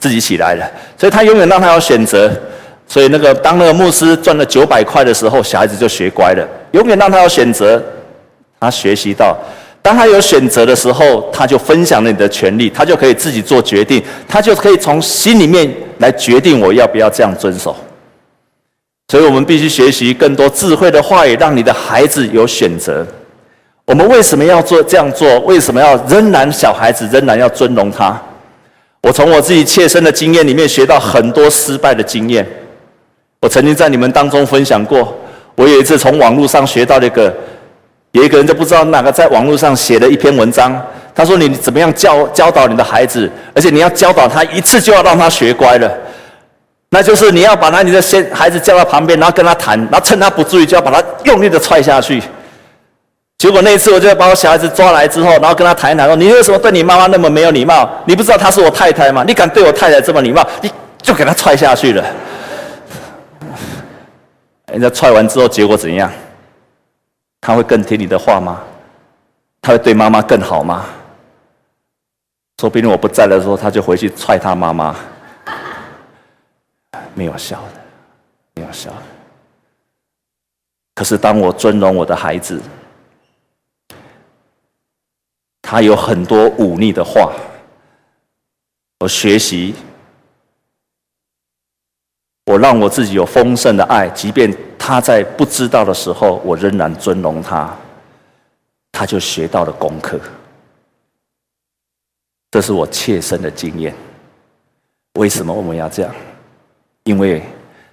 [0.00, 0.68] 自己起来了。
[0.98, 2.30] 所以他永远让他有选择。
[2.88, 6.46] 所以那个当那个牧师赚了九百块的时候，小孩子就学乖了。
[6.72, 7.80] 永远让他有选择，
[8.60, 9.36] 他学习到，
[9.80, 17.74] 当他有选择的时候，他就分享了你的权利，他就可以自己做决定，他就可以从心里面来决定我要不要这样遵守。
[19.08, 23.06] 所以我们必须学习更多智慧的话语，让你的孩子有选择。
[23.86, 25.38] 我们为什么要做这样做？
[25.40, 28.20] 为什么要仍然小孩子仍然要尊荣他？
[29.00, 32.44] 我从我自己切身的经验里面学到很多失败的经验。
[33.40, 35.16] 我曾经在你们当中分享过，
[35.54, 37.32] 我有一次从网络上学到了一个
[38.10, 40.84] 有一个人就不知道哪个在网络上写了一篇文章，
[41.14, 43.30] 他说：“你怎么样教教导你的孩子？
[43.54, 45.88] 而且你要教导他一次就要让他学乖了，
[46.90, 52.20] 那就是你要把他你的先孩子叫到旁边，然后跟他谈，然后趁他不注意就要把他用力的踹下去。
[53.46, 57.88] 结果那一次，我就把我小孩子抓来之后，然后跟他谈一谈，说：你为什么对你妈妈那么没有礼貌？
[58.04, 59.22] 你不知道她是我太太吗？
[59.24, 60.44] 你敢对我太太这么礼貌？
[60.60, 60.68] 你
[60.98, 62.04] 就给他踹下去了。
[64.72, 66.10] 人家踹完之后，结果怎样？”
[67.40, 68.60] 他会更听你的话吗？
[69.62, 70.84] 他会对妈妈更好吗？
[72.60, 74.96] 说不定我不在的时候，他就回去踹他妈妈，
[77.14, 77.80] 没有笑的，
[78.56, 78.96] 没有笑的。
[80.96, 82.60] 可是当我尊荣我的孩子，
[85.68, 87.32] 他有很多忤逆的话，
[89.00, 89.74] 我学习，
[92.44, 94.56] 我让我自己有丰盛的爱，即便。
[94.78, 97.76] 他在不知道的时候，我仍然尊荣他，
[98.92, 100.20] 他就学到了功课。
[102.52, 103.92] 这是我切身的经验。
[105.18, 106.14] 为什么我们要这样？
[107.02, 107.42] 因为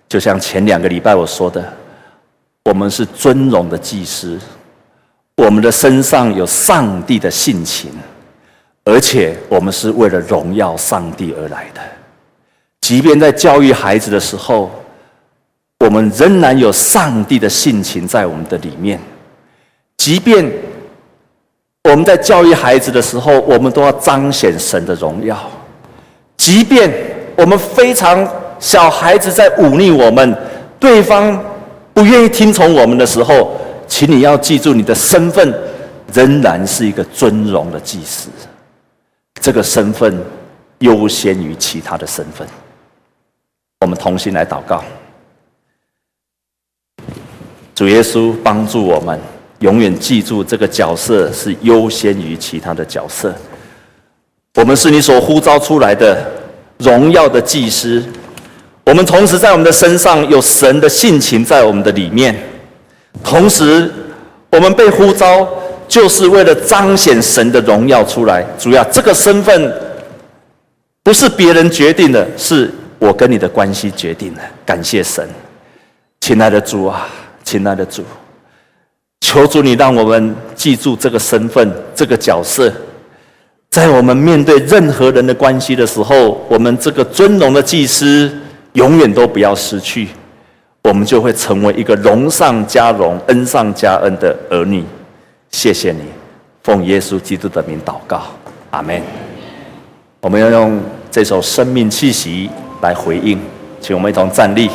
[0.08, 1.74] 就像前两个礼拜我说的，
[2.66, 4.40] 我们是尊荣的祭司，
[5.36, 7.92] 我们的身上有上帝的性情，
[8.84, 11.82] 而且我们是为了荣耀上帝而来的。
[12.82, 14.70] 即便在教育孩子的时候，
[15.80, 19.00] 我们仍然有上帝的性情在我们的里面，
[19.98, 20.50] 即便
[21.84, 25.38] 我们在教育孩子的时候，我们都要彰显神的荣耀。
[26.38, 26.92] 即便
[27.36, 28.28] 我们非常
[28.60, 30.38] 小孩子在忤逆我们，
[30.80, 31.44] 对方
[31.94, 33.58] 不愿意听从我们的时候，
[33.88, 35.54] 请你要记住，你的身份
[36.14, 38.30] 仍然是一个尊荣的祭司，
[39.42, 40.18] 这个身份
[40.80, 42.48] 优先于其他的身份。
[43.82, 44.84] 我们同心来祷告。
[47.76, 49.20] 主耶稣帮助我们，
[49.60, 53.34] 永远记住这个角色是优先于其他的角色。
[54.56, 56.24] 我们是你所呼召出来的
[56.78, 58.04] 荣耀的祭司，
[58.86, 62.36] 我们同时在我们的身上有神的性情在我们的里面，
[63.22, 63.92] 同时
[64.50, 65.48] 我们被呼召
[65.88, 68.46] 就是为了彰显神的荣耀出来。
[68.58, 69.74] 主要这个身份
[71.04, 74.42] 不是别人决定的，是我跟你的关系决定的。
[74.66, 75.28] 感谢神，
[76.22, 77.08] 亲爱的主啊！
[77.44, 78.04] 亲爱的主，
[79.20, 82.72] 求主你让我们记住这个身份、这个角色，
[83.70, 88.32] 在我们面对任何人的关系的时候，我们这个尊荣的祭司
[88.74, 90.08] 永远都不要失去，
[90.84, 94.84] 我们就会成为一个荣上加荣、恩上加恩的儿女。
[95.50, 96.02] 谢谢你，
[96.62, 98.24] 奉耶稣基督的名祷告，
[98.72, 99.02] 阿门。
[100.20, 102.50] 我们要用这首生命气息
[102.82, 103.40] 来回应，
[103.80, 104.68] 请我们一同站立。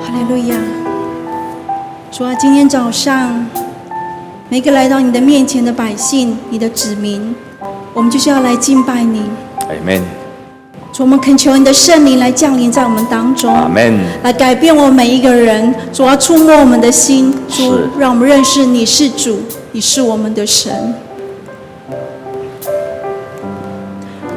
[0.00, 0.56] 哈利路亚，
[2.10, 3.46] 主啊，今天早上
[4.48, 7.36] 每个来到你的面前的百姓，你的子民，
[7.92, 9.28] 我们就是要来敬拜你。
[9.68, 10.23] 阿门。
[10.94, 13.52] 主，我们恳求你的圣灵来降临在我们当中。
[13.52, 13.98] 阿门。
[14.22, 19.40] 来改变我们每一个人，主要触摸我们的心，主，让我们认识你是主，
[19.72, 20.94] 你是我们的神。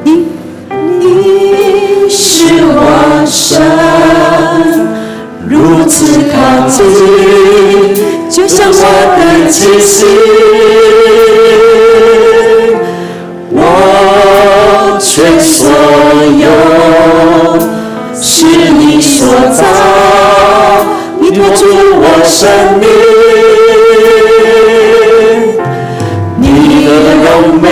[0.02, 0.24] 你，
[0.98, 3.62] 你是我神。
[5.48, 6.84] 如此靠近，
[8.28, 8.74] 就像我
[9.16, 10.04] 的气息。
[15.38, 15.70] 所
[16.38, 16.46] 有
[18.14, 19.62] 是你所造，
[21.20, 21.64] 你托住
[22.00, 22.48] 我生
[22.80, 22.88] 命，
[26.36, 26.44] 你
[26.86, 26.88] 的
[27.24, 27.26] 柔
[27.60, 27.64] 美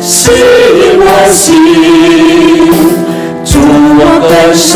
[0.00, 1.48] 吸引我心，
[3.44, 3.50] 主
[3.98, 4.70] 我的神。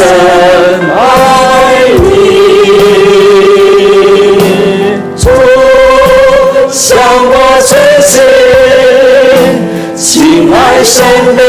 [10.84, 11.02] 生
[11.34, 11.40] 命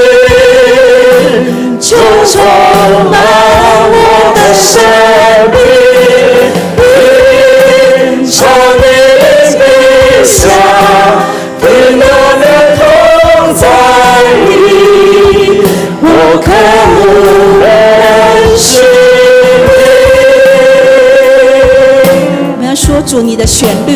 [1.79, 2.41] 就充
[3.11, 3.13] 满
[3.91, 3.95] 我
[4.33, 4.73] 的生
[5.51, 5.57] 命，
[6.77, 6.81] 品
[8.31, 8.33] 尝
[8.77, 8.81] 你
[9.19, 9.23] 的
[10.23, 10.39] 香，
[11.61, 11.63] 温
[11.99, 12.03] 暖
[12.39, 12.43] 的
[12.77, 12.81] 同
[13.53, 13.63] 在
[14.47, 14.49] 你，
[16.01, 16.03] 我
[16.41, 16.47] 渴
[16.95, 16.97] 慕
[17.59, 17.63] 认
[18.57, 18.63] 识
[19.65, 19.69] 你。
[22.51, 23.91] 我们要说出你的旋律。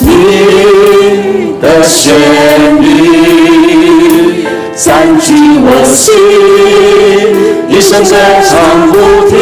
[0.00, 2.77] 你的旋律
[4.78, 6.14] 三句我心
[7.68, 9.36] 一生珍藏不停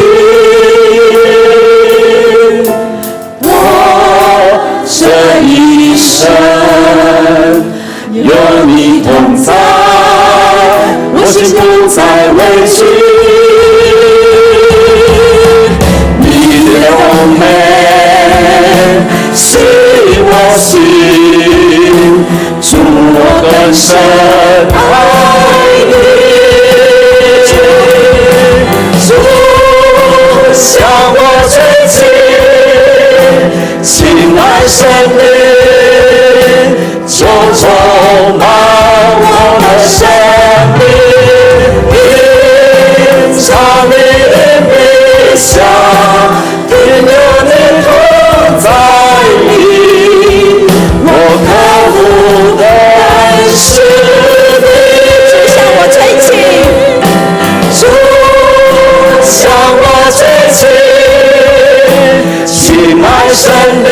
[3.43, 3.45] 我
[4.83, 5.05] 这
[5.45, 6.27] 一生
[8.13, 8.33] 有
[8.65, 9.53] 你同在
[11.13, 12.01] 我心不再
[12.33, 12.83] 委屈
[16.19, 16.25] 你
[16.81, 17.45] 的红梅
[19.35, 19.59] 是
[20.25, 22.25] 我心
[22.59, 24.86] 祝我更深
[34.37, 34.85] 亲爱生
[35.17, 35.19] 命
[37.07, 37.25] 就
[37.55, 37.65] 充
[38.37, 38.45] 满
[39.17, 39.25] 我
[39.59, 39.97] 的生
[40.77, 40.79] 命，
[41.89, 41.95] 品
[43.41, 43.45] 尝
[43.89, 43.91] 你
[44.29, 44.71] 的美
[45.35, 45.57] 香，
[46.67, 46.71] 停
[47.03, 47.11] 留
[47.45, 47.89] 你同
[48.61, 48.65] 在
[49.47, 49.49] 里，
[51.03, 51.09] 我
[51.47, 51.49] 渴
[51.89, 51.97] 慕
[52.57, 52.61] 的
[53.57, 53.65] 是
[54.61, 54.69] 你。
[55.31, 56.25] 主向我吹气，
[57.73, 57.81] 主
[59.25, 59.35] 向
[59.81, 60.19] 我吹
[60.53, 60.59] 气，
[62.45, 62.55] 亲
[63.03, 63.43] 爱生
[63.77, 63.85] 命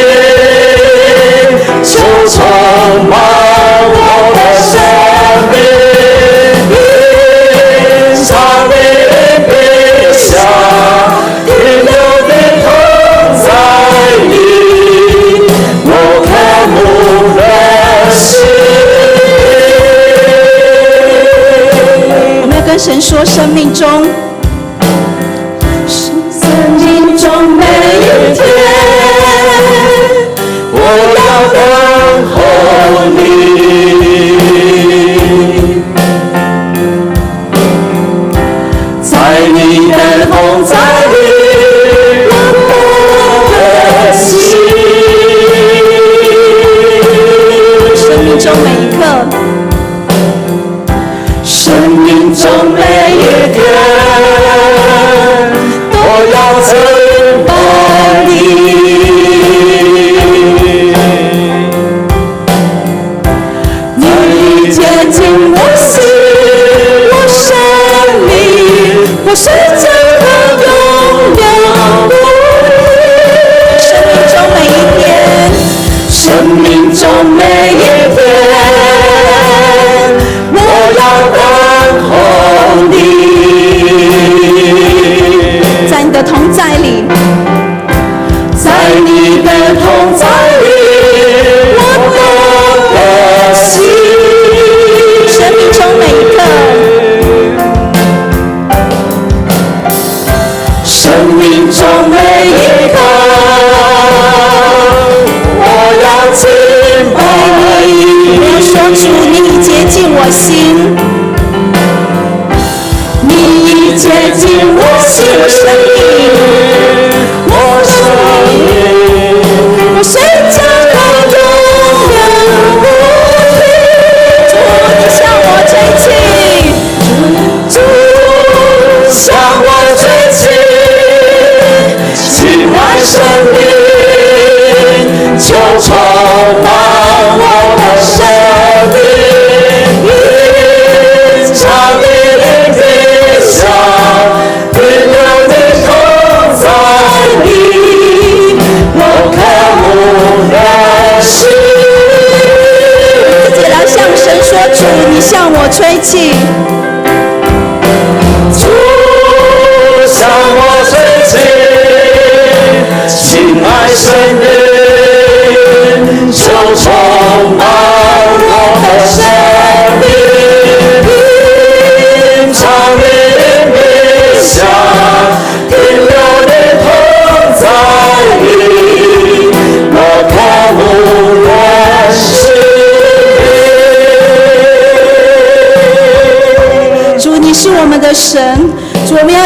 [22.86, 23.90] 神说，生命中，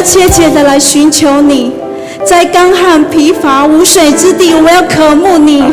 [0.09, 1.71] 切切的来寻求你。
[2.25, 5.63] 在干旱疲乏无水之地，我们要渴慕你。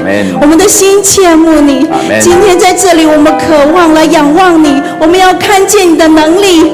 [0.41, 1.87] 我们的心切慕你。
[2.21, 6.71] 今天在这里，我们渴望来仰望你，我们要看见你的能力，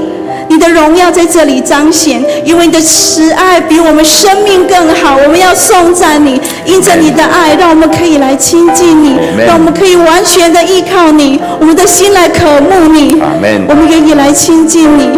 [0.48, 5.16] 你的荣耀在这里彰显，因为你的慈爱比我们生命更好。
[5.16, 13.20] 我们要颂赞你，因着你的爱，让我们可以来亲近你让我们可以完全的依靠你，我们的心来渴慕你。
[13.68, 15.10] 我们愿意来亲近你。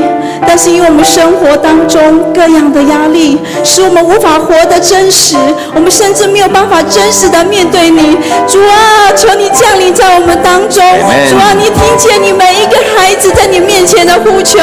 [0.47, 5.37] 但是因为我们生活当中各样的压力，使我们无法活得真实，
[5.75, 8.19] 我们甚至没有办法真实的面对你。
[8.47, 10.85] 主啊，求你降临在我们当中。
[11.31, 14.59] 主啊，你听见你每一个孩子在你面前的呼求。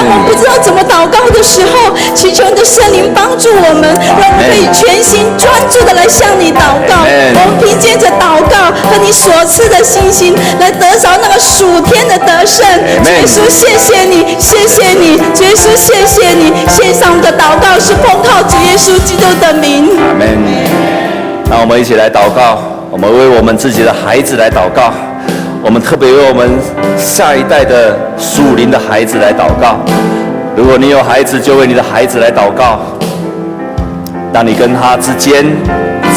[0.00, 3.84] 当我们不知道怎么祷告的时候，祈求你的圣灵帮助我们，
[4.16, 7.04] 让我们可以全心专注的来向你祷告。
[7.04, 12.66] 我们凭借着祷告和你所赐的信心，来得着那个属天的得胜。
[13.04, 16.52] 耶稣，谢谢你，谢谢你，主耶稣，谢谢你。
[16.68, 19.90] 献上我们的祷告是奉靠主耶稣基督的名。
[20.00, 20.38] 阿门。
[21.50, 24.92] 那我们一起来祷告，我们为我们自己的孩子来祷告，
[25.62, 26.48] 我们特别为我们
[26.96, 29.78] 下一代的属灵的孩子来祷告。
[30.56, 32.80] 如果你有孩子，就为你的孩子来祷告。
[34.32, 35.44] 当你跟他之间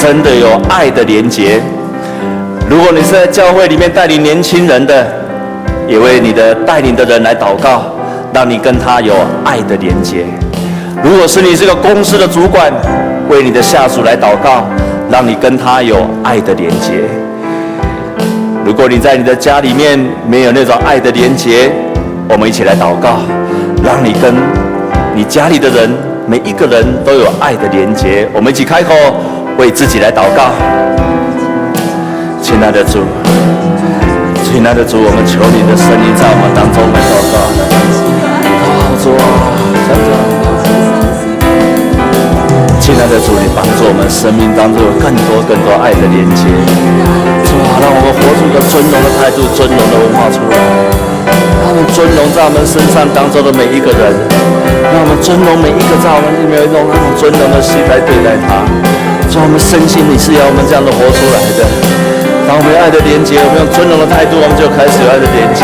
[0.01, 1.59] 真的有爱的连结，
[2.69, 5.05] 如果你是在教会里面带领年轻人的，
[5.87, 7.83] 也为你的带领的人来祷告，
[8.33, 9.13] 让你跟他有
[9.43, 10.25] 爱的连结。
[11.03, 12.71] 如果是你这个公司的主管，
[13.29, 14.65] 为你的下属来祷告，
[15.09, 17.22] 让你跟他有爱的连结。
[18.73, 21.71] 如果你在你的家里面没有那种爱的连结，
[22.27, 23.19] 我们一起来祷告，
[23.85, 24.33] 让你跟
[25.13, 25.87] 你家里的人
[26.25, 28.27] 每一个人都有爱的连结。
[28.33, 28.91] 我们一起开口
[29.59, 30.49] 为自己来祷告，
[32.41, 33.05] 亲爱的主。
[34.41, 37.35] 亲爱的主，我们求你的圣灵在我们当中来祷告。
[39.03, 39.21] 主啊，
[42.83, 46.43] 亲爱的主，你帮助我们生命当中有更多更多爱的连接。
[47.47, 50.59] 主啊，让我们活出一个尊荣的态度、尊荣的文化出来。
[51.63, 54.11] 让我们尊荣在我们身上当中的每一个人，
[54.91, 58.67] 让我们尊荣每一个在我们里面有一种那种尊荣的心来对待他。
[59.31, 61.63] 主，我们深信你是要我们这样的活出来的。
[62.43, 65.63] 当我们有爱的连接，我们用尊荣的态度，我们就开始有爱的连接。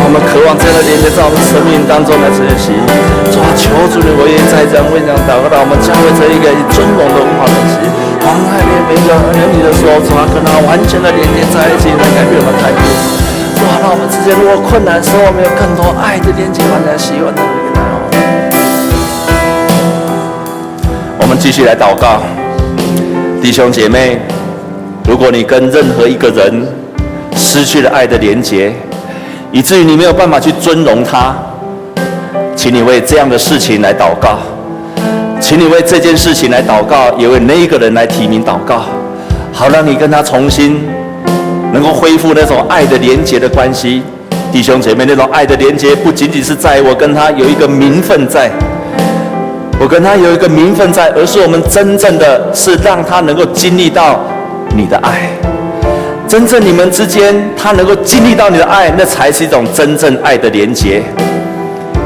[0.00, 2.72] 我们渴望这样的连接在我们生命当中来学习。
[3.30, 7.78] 主啊，求主你，我也在这样为这样祷告，让我们教会成一个以尊荣的文化中心。
[8.18, 12.80] 当爱里每一个儿女的时候，主啊，跟他完全的连接在一起，来改变我们态度。
[13.54, 17.78] 主啊，让我们之间如果困难的时候，我们有更多爱的连接，完全喜欢的一个
[21.20, 22.22] 我们继续来祷告，
[23.40, 24.18] 弟兄姐妹。
[25.06, 26.66] 如果你跟任何一个人
[27.34, 28.72] 失去了爱的连结，
[29.52, 31.34] 以至于你没有办法去尊荣他，
[32.54, 34.38] 请你为这样的事情来祷告，
[35.40, 38.82] 请你为这件事情来祷告，也为那一个人来提名祷告，
[39.52, 40.80] 好让你跟他重新
[41.72, 44.02] 能够恢复那种爱的连结的关系。
[44.52, 48.50] 弟兄姐妹，那种爱的连结不仅仅是在我跟他有一个名分在，
[49.80, 54.20] 我跟他有一个名分在，而是我们真正的是让他能够经历到。
[54.72, 55.28] 你的爱，
[56.30, 61.02] 真正你们之间，他能够经历到你的爱，那才是一种真正爱的连结，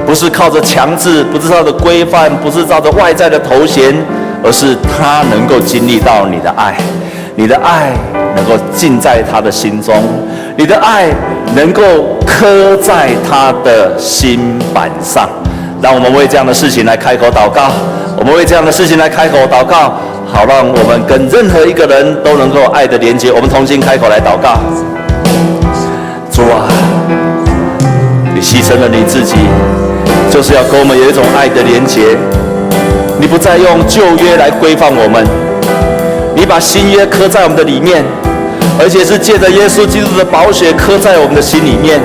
[0.06, 3.94] 不是靠着强制，不是靠着规范，不是靠着外在的头衔，
[4.42, 6.74] 而是他能够经历到你的爱，
[7.36, 7.92] 你的爱
[8.34, 9.94] 能够进在他的心中，
[10.56, 11.10] 你的爱
[11.54, 11.82] 能够
[12.26, 15.28] 刻在他的心板上。
[15.84, 17.70] 让我们为这样的事情来开口祷告，
[18.16, 19.92] 我们为这样的事情来开口祷告。
[20.26, 23.30] 好，让我们跟任何一个人都能够爱的连接。
[23.30, 24.56] 我们重新开口来祷告。
[26.32, 26.64] 主啊，
[28.34, 29.34] 你牺牲了你自己，
[30.30, 32.16] 就是要跟我们有一种爱的连接。
[33.20, 35.22] 你不再用旧约来规范我们，
[36.34, 38.02] 你把新约刻在我们的里面，
[38.80, 42.00] 而且是借着耶稣基督的宝血刻在我们的心里面，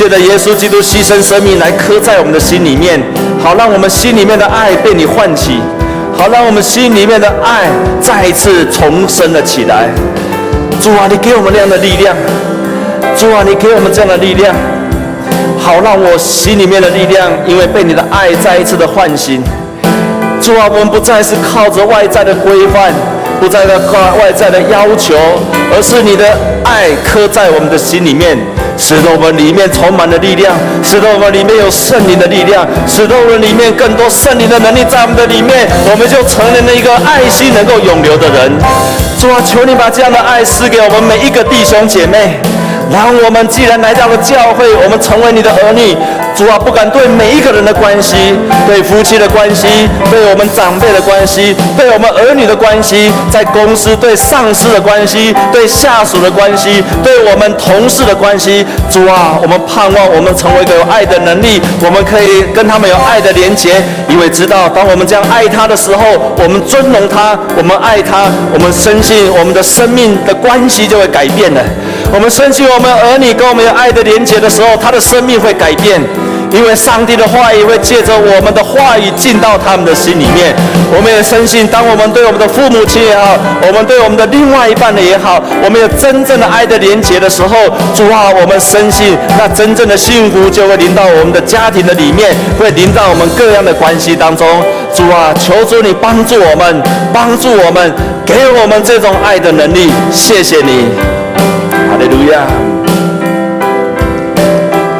[0.00, 2.98] 借着耶稣基督牺牲生命来刻在我们的心里面。
[3.38, 5.60] 好，让我们心里面的爱被你唤起。
[6.16, 7.68] 好，让我们心里面的爱
[8.00, 9.90] 再一次重生了起来。
[10.80, 12.16] 主啊，你给我们这样的力量。
[13.14, 14.54] 主啊，你给我们这样的力量。
[15.58, 19.44] 好，让我心里面的力量，因为被你的爱再一次的唤醒。
[20.40, 22.90] 主啊，我们不再是靠着外在的规范，
[23.38, 25.14] 不再的靠外在的要求，
[25.76, 26.24] 而是你的
[26.64, 28.38] 爱刻在我们的心里面。
[28.80, 38.50] 使得我们里面充满了力量，使得我们里面有圣灵的力量，使得我们里面更多圣灵的能力在我们的里面，我们就成了一个爱心能够永留的人。
[39.20, 42.40] 主啊，求你把这样的爱赐给我们每一个弟兄姐妹。
[42.92, 45.96] 然后我们既然来到了教会，我们成为你的儿女，
[46.34, 48.34] 主啊，不敢对每一个人的关系，
[48.66, 49.68] 对夫妻的关系，
[50.10, 66.02] 对我们长辈的关系，对我们儿女的关系，在公司对上司的关系，对下属的关系，对我们同事的关系，主啊，我们盼望我们成为一个有爱的能力，我们可以跟他们有爱的连结，因为知道当我们这样爱他的时候，
[66.36, 71.60] 我们尊荣他，我们爱他，我们深信我们的生命的关系就会改变了。
[72.12, 76.00] 我们深信，我们儿女跟我们有爱的连结的时候，他的生命会改变，
[76.50, 80.54] 因为上帝的话语会借着我们的话语进到他们的心里面。
[80.92, 87.56] 我们也深信，当我们对我们的父母亲也好，我们对我们的另外一半的也好，我们有真正的爱的连结的时候，
[87.94, 94.44] 主啊，我们深信，那真正的幸福就会临到我们的家庭的里面，会临到我们各样的关系当中。
[94.92, 96.82] 主啊，求主你帮助我们，
[97.14, 97.94] 帮助我们，
[98.26, 99.92] 给我们这种爱的能力。
[100.10, 101.29] 谢谢你。
[102.00, 102.46] 哈利路亚！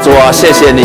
[0.03, 0.85] 主啊，谢谢你。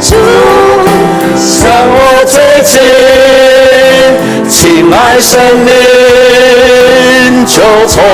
[0.00, 0.14] 主，
[2.62, 2.80] 近，
[4.48, 8.04] 亲爱生命就充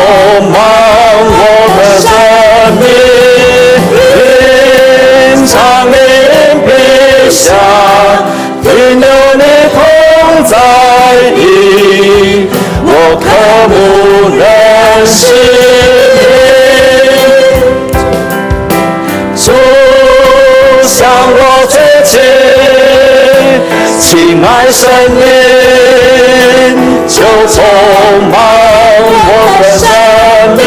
[0.50, 0.56] 满
[1.28, 1.40] 我
[1.76, 2.08] 的生
[2.80, 2.84] 命，
[5.46, 5.52] 长
[5.84, 5.94] 命
[6.64, 6.70] 必
[7.30, 7.71] 享，停
[11.30, 12.48] 里，
[12.84, 13.24] 我渴
[13.68, 13.72] 慕
[14.36, 14.40] 认
[15.06, 15.20] 识
[16.14, 16.20] 你，
[19.36, 19.46] 主
[20.82, 22.12] 向我推进。
[23.98, 24.08] 亲
[24.44, 24.80] 爱生
[25.14, 25.20] 命
[27.08, 27.14] 就
[27.48, 27.56] 充
[28.30, 28.34] 满
[29.24, 29.28] 我
[29.62, 29.82] 的生
[30.56, 30.60] 命，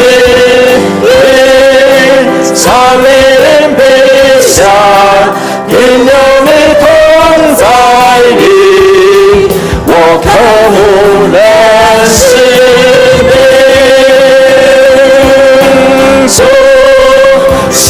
[2.54, 2.64] 长
[2.98, 3.06] 命
[3.76, 3.80] 必
[4.40, 4.56] 享，
[5.68, 5.74] 因
[6.06, 6.10] 有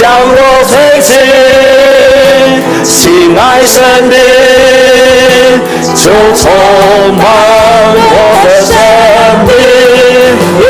[0.07, 0.31] 向我
[0.71, 1.11] 推进，
[2.85, 4.15] 亲爱生命。
[5.97, 6.05] 就
[6.37, 6.45] 充
[7.17, 7.21] 满
[7.97, 8.09] 我
[8.45, 8.71] 的生
[9.49, 9.51] 命，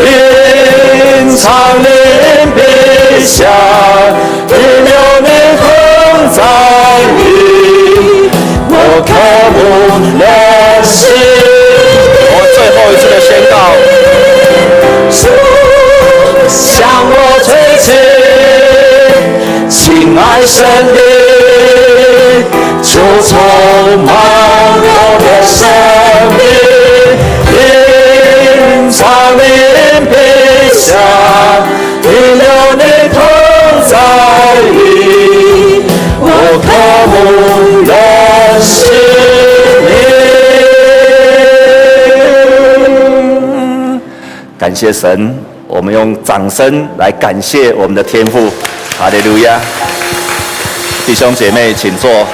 [0.07, 0.09] 因
[1.37, 1.45] 长
[1.83, 1.87] 命
[2.55, 2.59] 必
[3.27, 3.45] 享，
[4.49, 5.29] 因有你
[5.61, 5.63] 同
[6.33, 6.41] 在
[7.19, 7.21] 里，
[8.71, 8.73] 我
[9.05, 9.09] 渴
[9.53, 9.55] 慕
[10.19, 10.25] 认
[10.83, 10.97] 识。
[12.33, 13.55] 我最后一次的宣告，
[15.11, 15.15] 主
[16.49, 16.57] 向
[17.05, 17.13] 我
[17.45, 17.87] 推进，
[19.69, 20.97] 亲爱生命
[22.83, 23.37] 就充
[24.05, 24.09] 满
[24.83, 24.89] 我
[25.21, 25.59] 的生
[26.37, 26.41] 命，
[27.53, 27.57] 因
[28.91, 29.01] 长
[29.37, 29.41] 命
[30.11, 30.15] 必
[30.73, 30.87] 享，
[32.05, 32.09] 因
[32.39, 32.45] 有
[32.77, 33.19] 你同
[33.87, 33.93] 在
[34.71, 34.75] 里，
[36.21, 36.25] 我
[36.63, 36.67] 渴
[37.11, 37.15] 慕
[37.85, 37.91] 认
[38.63, 38.71] 识
[39.83, 39.91] 你。
[44.59, 45.35] 感谢神，
[45.67, 48.51] 我们用掌声来感谢我们的天父，
[48.99, 49.61] 哈利路亚！
[51.05, 52.27] 弟兄姐妹，请坐。